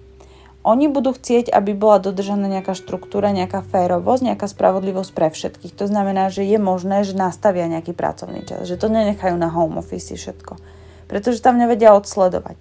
Oni 0.60 0.92
budú 0.92 1.16
chcieť, 1.16 1.48
aby 1.48 1.72
bola 1.72 2.04
dodržaná 2.04 2.44
nejaká 2.44 2.76
štruktúra, 2.76 3.32
nejaká 3.32 3.64
férovosť, 3.64 4.22
nejaká 4.28 4.44
spravodlivosť 4.44 5.10
pre 5.16 5.32
všetkých. 5.32 5.72
To 5.80 5.88
znamená, 5.88 6.28
že 6.28 6.44
je 6.44 6.60
možné, 6.60 7.00
že 7.00 7.16
nastavia 7.16 7.64
nejaký 7.64 7.96
pracovný 7.96 8.44
čas, 8.44 8.68
že 8.68 8.76
to 8.76 8.92
nenechajú 8.92 9.40
na 9.40 9.48
home 9.48 9.80
office 9.80 10.12
všetko. 10.12 10.60
Pretože 11.08 11.40
tam 11.40 11.56
nevedia 11.56 11.96
odsledovať. 11.96 12.60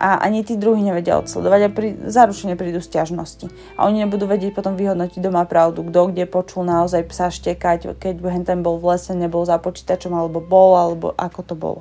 A 0.00 0.20
ani 0.20 0.44
tí 0.44 0.56
druhí 0.56 0.80
nevedia 0.84 1.16
odsledovať 1.20 1.60
a 1.60 1.68
pri, 1.72 1.88
zaručene 2.08 2.56
prídu 2.60 2.80
stiažnosti. 2.80 3.48
A 3.76 3.88
oni 3.88 4.04
nebudú 4.04 4.28
vedieť 4.28 4.56
potom 4.56 4.76
vyhodnotiť 4.76 5.20
doma 5.20 5.44
pravdu, 5.48 5.84
kto 5.84 6.12
kde 6.12 6.24
počul 6.28 6.64
naozaj 6.68 7.08
psa 7.08 7.32
štekať, 7.32 7.96
keď 8.00 8.20
ten 8.44 8.60
bol 8.60 8.80
v 8.80 8.96
lese, 8.96 9.12
nebol 9.16 9.44
za 9.48 9.60
počítačom, 9.60 10.12
alebo 10.12 10.44
bol, 10.44 10.76
alebo 10.76 11.12
ako 11.16 11.40
to 11.44 11.54
bolo. 11.56 11.80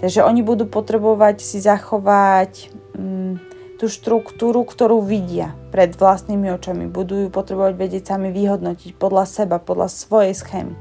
Takže 0.00 0.24
oni 0.24 0.40
budú 0.40 0.64
potrebovať 0.64 1.44
si 1.44 1.60
zachovať 1.60 2.72
mm, 2.96 3.34
tú 3.76 3.86
štruktúru, 3.88 4.64
ktorú 4.64 5.04
vidia 5.04 5.52
pred 5.68 5.92
vlastnými 5.92 6.56
očami. 6.56 6.88
Budú 6.88 7.24
ju 7.24 7.28
potrebovať 7.28 7.76
vedieť 7.76 8.16
sami 8.16 8.32
vyhodnotiť 8.32 8.96
podľa 8.96 9.24
seba, 9.28 9.60
podľa 9.60 9.92
svojej 9.92 10.32
schémy. 10.32 10.74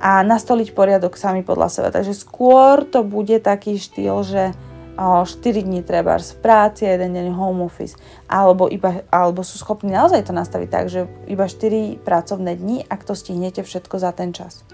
A 0.00 0.24
nastoliť 0.24 0.72
poriadok 0.72 1.20
sami 1.20 1.44
podľa 1.44 1.68
seba. 1.68 1.88
Takže 1.92 2.16
skôr 2.16 2.88
to 2.88 3.04
bude 3.04 3.44
taký 3.44 3.76
štýl, 3.76 4.24
že 4.24 4.56
4 4.98 5.28
dní 5.68 5.84
treba 5.84 6.18
v 6.18 6.32
práci 6.40 6.88
a 6.88 6.96
jeden 6.96 7.12
deň 7.12 7.36
home 7.36 7.60
office. 7.60 7.94
Alebo, 8.24 8.72
iba, 8.72 9.04
alebo 9.12 9.44
sú 9.44 9.60
schopní 9.60 9.92
naozaj 9.92 10.26
to 10.26 10.32
nastaviť 10.32 10.68
tak, 10.72 10.86
že 10.88 11.04
iba 11.28 11.44
4 11.44 12.00
pracovné 12.02 12.56
dni, 12.56 12.88
ak 12.88 13.04
to 13.04 13.12
stihnete 13.12 13.60
všetko 13.62 14.00
za 14.00 14.16
ten 14.16 14.32
čas 14.32 14.64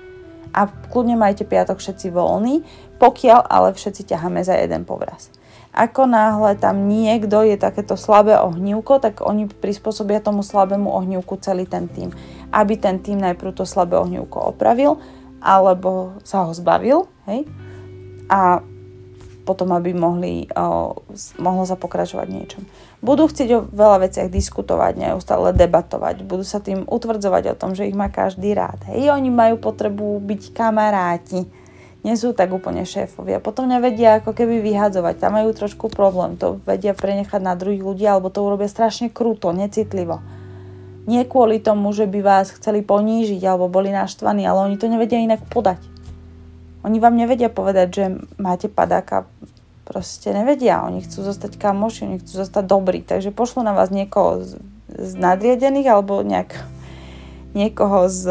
a 0.54 0.70
kľudne 0.70 1.18
majte 1.18 1.42
piatok 1.42 1.82
všetci 1.82 2.14
voľný, 2.14 2.62
pokiaľ 3.02 3.42
ale 3.50 3.74
všetci 3.74 4.06
ťaháme 4.14 4.46
za 4.46 4.54
jeden 4.54 4.86
povraz. 4.86 5.34
Ako 5.74 6.06
náhle 6.06 6.54
tam 6.54 6.86
niekto 6.86 7.42
je 7.42 7.58
takéto 7.58 7.98
slabé 7.98 8.38
ohnívko, 8.38 9.02
tak 9.02 9.18
oni 9.26 9.50
prispôsobia 9.50 10.22
tomu 10.22 10.46
slabému 10.46 10.86
ohnívku 10.86 11.34
celý 11.42 11.66
ten 11.66 11.90
tým. 11.90 12.14
Aby 12.54 12.78
ten 12.78 13.02
tým 13.02 13.18
najprv 13.18 13.50
to 13.58 13.66
slabé 13.66 13.98
ohnívko 13.98 14.54
opravil, 14.54 15.02
alebo 15.42 16.14
sa 16.22 16.46
ho 16.46 16.54
zbavil, 16.54 17.10
hej? 17.26 17.42
A 18.30 18.62
potom, 19.44 19.74
aby 19.76 19.92
mohli, 19.92 20.48
o, 20.56 20.96
mohlo 21.42 21.64
sa 21.68 21.76
pokračovať 21.76 22.26
niečom. 22.30 22.62
Budú 23.04 23.28
chcieť 23.28 23.48
o 23.52 23.60
veľa 23.68 24.08
veciach 24.08 24.32
diskutovať, 24.32 24.96
neustále 24.96 25.52
debatovať, 25.52 26.24
budú 26.24 26.40
sa 26.40 26.64
tým 26.64 26.88
utvrdzovať 26.88 27.52
o 27.52 27.58
tom, 27.58 27.76
že 27.76 27.84
ich 27.84 27.92
má 27.92 28.08
každý 28.08 28.56
rád. 28.56 28.80
Hej, 28.88 29.12
oni 29.12 29.28
majú 29.28 29.60
potrebu 29.60 30.24
byť 30.24 30.56
kamaráti, 30.56 31.44
nie 32.00 32.16
sú 32.16 32.32
tak 32.32 32.48
úplne 32.48 32.88
šéfovia. 32.88 33.44
Potom 33.44 33.68
nevedia 33.68 34.24
ako 34.24 34.32
keby 34.32 34.64
vyhadzovať, 34.64 35.20
tam 35.20 35.36
majú 35.36 35.52
trošku 35.52 35.92
problém, 35.92 36.40
to 36.40 36.64
vedia 36.64 36.96
prenechať 36.96 37.44
na 37.44 37.52
druhých 37.52 37.84
ľudí, 37.84 38.08
alebo 38.08 38.32
to 38.32 38.40
urobia 38.40 38.72
strašne 38.72 39.12
kruto, 39.12 39.52
necitlivo. 39.52 40.24
Nie 41.04 41.28
kvôli 41.28 41.60
tomu, 41.60 41.92
že 41.92 42.08
by 42.08 42.24
vás 42.24 42.56
chceli 42.56 42.80
ponížiť 42.80 43.44
alebo 43.44 43.68
boli 43.68 43.92
naštvaní, 43.92 44.48
ale 44.48 44.72
oni 44.72 44.80
to 44.80 44.88
nevedia 44.88 45.20
inak 45.20 45.44
podať 45.52 45.92
oni 46.84 47.00
vám 47.00 47.16
nevedia 47.16 47.48
povedať, 47.48 47.88
že 47.88 48.04
máte 48.36 48.68
padáka. 48.68 49.24
Proste 49.84 50.32
nevedia. 50.32 50.80
Oni 50.84 51.04
chcú 51.04 51.20
zostať 51.24 51.60
kamoši, 51.60 52.08
oni 52.08 52.18
chcú 52.24 52.40
zostať 52.40 52.64
dobrí. 52.64 53.04
Takže 53.04 53.36
pošlu 53.36 53.60
na 53.60 53.76
vás 53.76 53.92
niekoho 53.92 54.40
z, 54.40 54.60
z 54.88 55.12
nadriadených 55.16 55.88
alebo 55.88 56.24
nejak, 56.24 56.56
niekoho 57.52 58.08
z, 58.08 58.24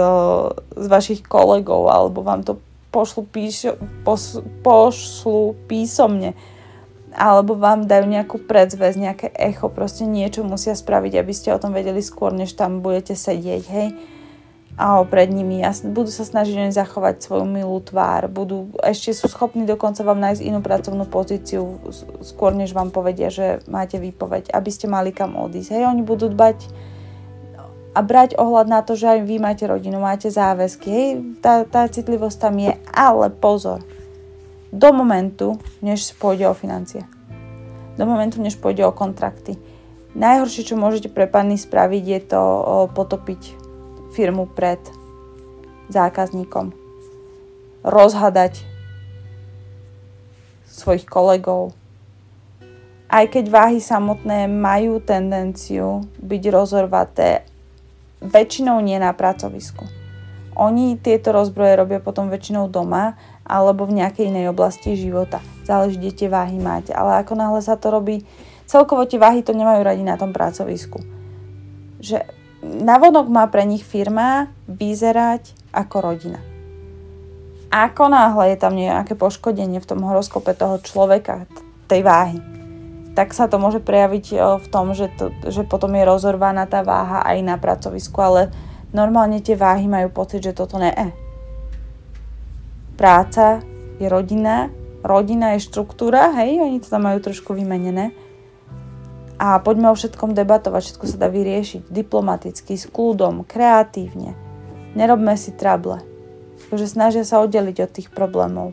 z 0.74 0.86
vašich 0.90 1.22
kolegov 1.22 1.94
alebo 1.94 2.26
vám 2.26 2.42
to 2.42 2.58
pošlu, 2.90 3.26
píš, 3.26 3.74
pos, 4.06 4.42
pošlu 4.66 5.58
písomne 5.66 6.38
alebo 7.14 7.54
vám 7.54 7.86
dajú 7.86 8.10
nejakú 8.10 8.42
predzvez, 8.42 8.98
nejaké 8.98 9.30
echo, 9.38 9.70
proste 9.70 10.02
niečo 10.02 10.42
musia 10.42 10.74
spraviť, 10.74 11.22
aby 11.22 11.34
ste 11.34 11.54
o 11.54 11.62
tom 11.62 11.70
vedeli 11.70 12.02
skôr, 12.02 12.34
než 12.34 12.58
tam 12.58 12.82
budete 12.82 13.14
sedieť, 13.14 13.64
hej 13.70 13.94
a 14.74 15.06
pred 15.06 15.30
nimi 15.30 15.62
a 15.62 15.70
budú 15.86 16.10
sa 16.10 16.26
snažiť 16.26 16.58
oni 16.58 16.74
zachovať 16.74 17.22
svoju 17.22 17.46
milú 17.46 17.78
tvár, 17.78 18.26
budú, 18.26 18.74
ešte 18.82 19.14
sú 19.14 19.30
schopní 19.30 19.70
dokonca 19.70 20.02
vám 20.02 20.18
nájsť 20.18 20.42
inú 20.42 20.66
pracovnú 20.66 21.06
pozíciu 21.06 21.78
skôr, 22.26 22.58
než 22.58 22.74
vám 22.74 22.90
povedia, 22.90 23.30
že 23.30 23.62
máte 23.70 24.02
výpoveď, 24.02 24.50
aby 24.50 24.70
ste 24.74 24.90
mali 24.90 25.14
kam 25.14 25.38
odísť. 25.38 25.78
Hej, 25.78 25.84
oni 25.94 26.02
budú 26.02 26.26
dbať 26.34 26.58
a 27.94 28.02
brať 28.02 28.34
ohľad 28.42 28.66
na 28.66 28.82
to, 28.82 28.98
že 28.98 29.14
aj 29.14 29.20
vy 29.22 29.38
máte 29.38 29.70
rodinu, 29.70 30.02
máte 30.02 30.34
záväzky, 30.34 30.88
hej, 30.90 31.10
tá, 31.38 31.62
tá 31.70 31.86
citlivosť 31.86 32.38
tam 32.42 32.58
je, 32.58 32.74
ale 32.90 33.30
pozor, 33.30 33.86
do 34.74 34.90
momentu, 34.90 35.62
než 35.86 36.18
pôjde 36.18 36.50
o 36.50 36.58
financie. 36.58 37.06
Do 37.94 38.10
momentu, 38.10 38.42
než 38.42 38.58
pôjde 38.58 38.90
o 38.90 38.96
kontrakty. 38.96 39.62
Najhoršie, 40.18 40.66
čo 40.66 40.82
môžete 40.82 41.14
pre 41.14 41.30
pani 41.30 41.62
spraviť, 41.62 42.04
je 42.10 42.22
to 42.26 42.42
potopiť 42.98 43.63
firmu 44.14 44.46
pred 44.46 44.80
zákazníkom. 45.90 46.72
Rozhadať 47.84 48.64
svojich 50.70 51.10
kolegov. 51.10 51.74
Aj 53.10 53.26
keď 53.30 53.46
váhy 53.50 53.78
samotné 53.78 54.50
majú 54.50 54.98
tendenciu 54.98 56.06
byť 56.18 56.44
rozorvaté, 56.50 57.46
väčšinou 58.24 58.82
nie 58.82 58.98
na 58.98 59.14
pracovisku. 59.14 59.86
Oni 60.54 60.98
tieto 61.02 61.34
rozbroje 61.34 61.78
robia 61.78 62.00
potom 62.02 62.30
väčšinou 62.30 62.70
doma 62.70 63.18
alebo 63.42 63.90
v 63.90 64.02
nejakej 64.02 64.30
inej 64.30 64.54
oblasti 64.54 64.94
života. 64.94 65.42
Záleží, 65.66 65.98
kde 65.98 66.12
tie 66.14 66.30
váhy 66.30 66.58
máte. 66.62 66.94
Ale 66.94 67.22
ako 67.22 67.34
náhle 67.34 67.62
sa 67.62 67.74
to 67.78 67.90
robí, 67.90 68.26
celkovo 68.70 69.06
tie 69.06 69.18
váhy 69.18 69.42
to 69.42 69.54
nemajú 69.54 69.82
radi 69.82 70.06
na 70.06 70.18
tom 70.18 70.30
pracovisku. 70.30 71.02
Že 72.02 72.24
navonok 72.64 73.28
má 73.28 73.44
pre 73.52 73.68
nich 73.68 73.84
firma 73.84 74.48
vyzerať 74.72 75.52
ako 75.76 75.96
rodina. 76.00 76.40
Ako 77.74 78.08
náhle 78.08 78.54
je 78.54 78.58
tam 78.58 78.74
nejaké 78.78 79.18
poškodenie 79.18 79.82
v 79.82 79.90
tom 79.90 80.06
horoskope 80.06 80.54
toho 80.54 80.78
človeka, 80.80 81.50
tej 81.90 82.06
váhy, 82.06 82.40
tak 83.14 83.34
sa 83.34 83.46
to 83.46 83.62
môže 83.62 83.82
prejaviť 83.82 84.26
v 84.62 84.68
tom, 84.74 84.98
že, 84.98 85.10
to, 85.14 85.30
že 85.46 85.66
potom 85.66 85.94
je 85.94 86.06
rozorvaná 86.06 86.66
tá 86.66 86.82
váha 86.82 87.22
aj 87.22 87.38
na 87.46 87.56
pracovisku, 87.62 88.18
ale 88.18 88.50
normálne 88.90 89.42
tie 89.42 89.54
váhy 89.54 89.86
majú 89.86 90.10
pocit, 90.10 90.42
že 90.42 90.58
toto 90.58 90.82
ne. 90.82 90.94
Práca 92.98 93.62
je 94.02 94.06
rodina, 94.10 94.74
rodina 95.06 95.54
je 95.58 95.66
štruktúra, 95.66 96.34
hej, 96.42 96.62
oni 96.62 96.82
to 96.82 96.90
tam 96.90 97.06
majú 97.06 97.22
trošku 97.22 97.54
vymenené 97.54 98.14
a 99.44 99.60
poďme 99.60 99.92
o 99.92 99.96
všetkom 100.00 100.32
debatovať, 100.32 100.82
všetko 100.88 101.04
sa 101.04 101.20
dá 101.20 101.28
vyriešiť 101.28 101.92
diplomaticky, 101.92 102.80
s 102.80 102.88
kľudom, 102.88 103.44
kreatívne. 103.44 104.40
Nerobme 104.96 105.36
si 105.36 105.52
trable. 105.52 106.00
Takže 106.72 106.88
snažia 106.88 107.28
sa 107.28 107.44
oddeliť 107.44 107.78
od 107.84 107.92
tých 107.92 108.08
problémov. 108.08 108.72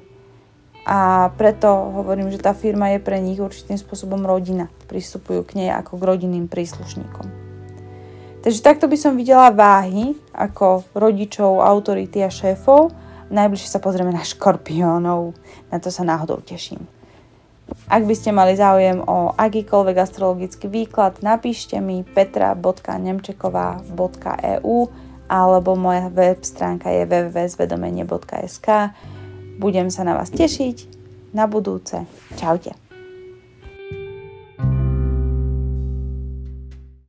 A 0.87 1.26
preto 1.35 1.66
hovorím, 1.90 2.30
že 2.30 2.38
tá 2.38 2.54
firma 2.54 2.94
je 2.94 3.02
pre 3.02 3.18
nich 3.18 3.42
určitým 3.42 3.83
spôsobom 3.83 4.22
rodina. 4.22 4.70
Pristupujú 4.87 5.42
k 5.42 5.59
nej 5.59 5.74
ako 5.74 5.98
k 5.98 6.06
rodinným 6.06 6.46
príslušníkom. 6.46 7.26
Takže 8.46 8.62
takto 8.62 8.87
by 8.87 8.94
som 8.94 9.18
videla 9.18 9.50
váhy 9.50 10.14
ako 10.30 10.87
rodičov, 10.94 11.66
autority 11.66 12.22
a 12.22 12.30
šéfov. 12.30 12.94
Najbližšie 13.26 13.74
sa 13.74 13.83
pozrieme 13.83 14.14
na 14.14 14.22
škorpiónov. 14.22 15.35
Na 15.66 15.83
to 15.83 15.90
sa 15.90 16.06
náhodou 16.06 16.38
teším. 16.38 16.99
Ak 17.90 18.06
by 18.06 18.14
ste 18.14 18.30
mali 18.30 18.54
záujem 18.54 19.02
o 19.02 19.35
akýkoľvek 19.35 19.96
astrologický 19.98 20.70
výklad, 20.70 21.26
napíšte 21.26 21.83
mi 21.83 22.06
petra.nemčeková.eu 22.06 24.78
alebo 25.30 25.78
moja 25.78 26.11
web 26.11 26.42
stránka 26.42 26.90
je 26.90 27.06
www.zvedomenie.sk. 27.06 28.68
Budem 29.62 29.87
sa 29.90 30.02
na 30.02 30.18
vás 30.18 30.30
tešiť. 30.35 30.98
Na 31.30 31.46
budúce. 31.46 32.02
Čaute. 32.35 32.89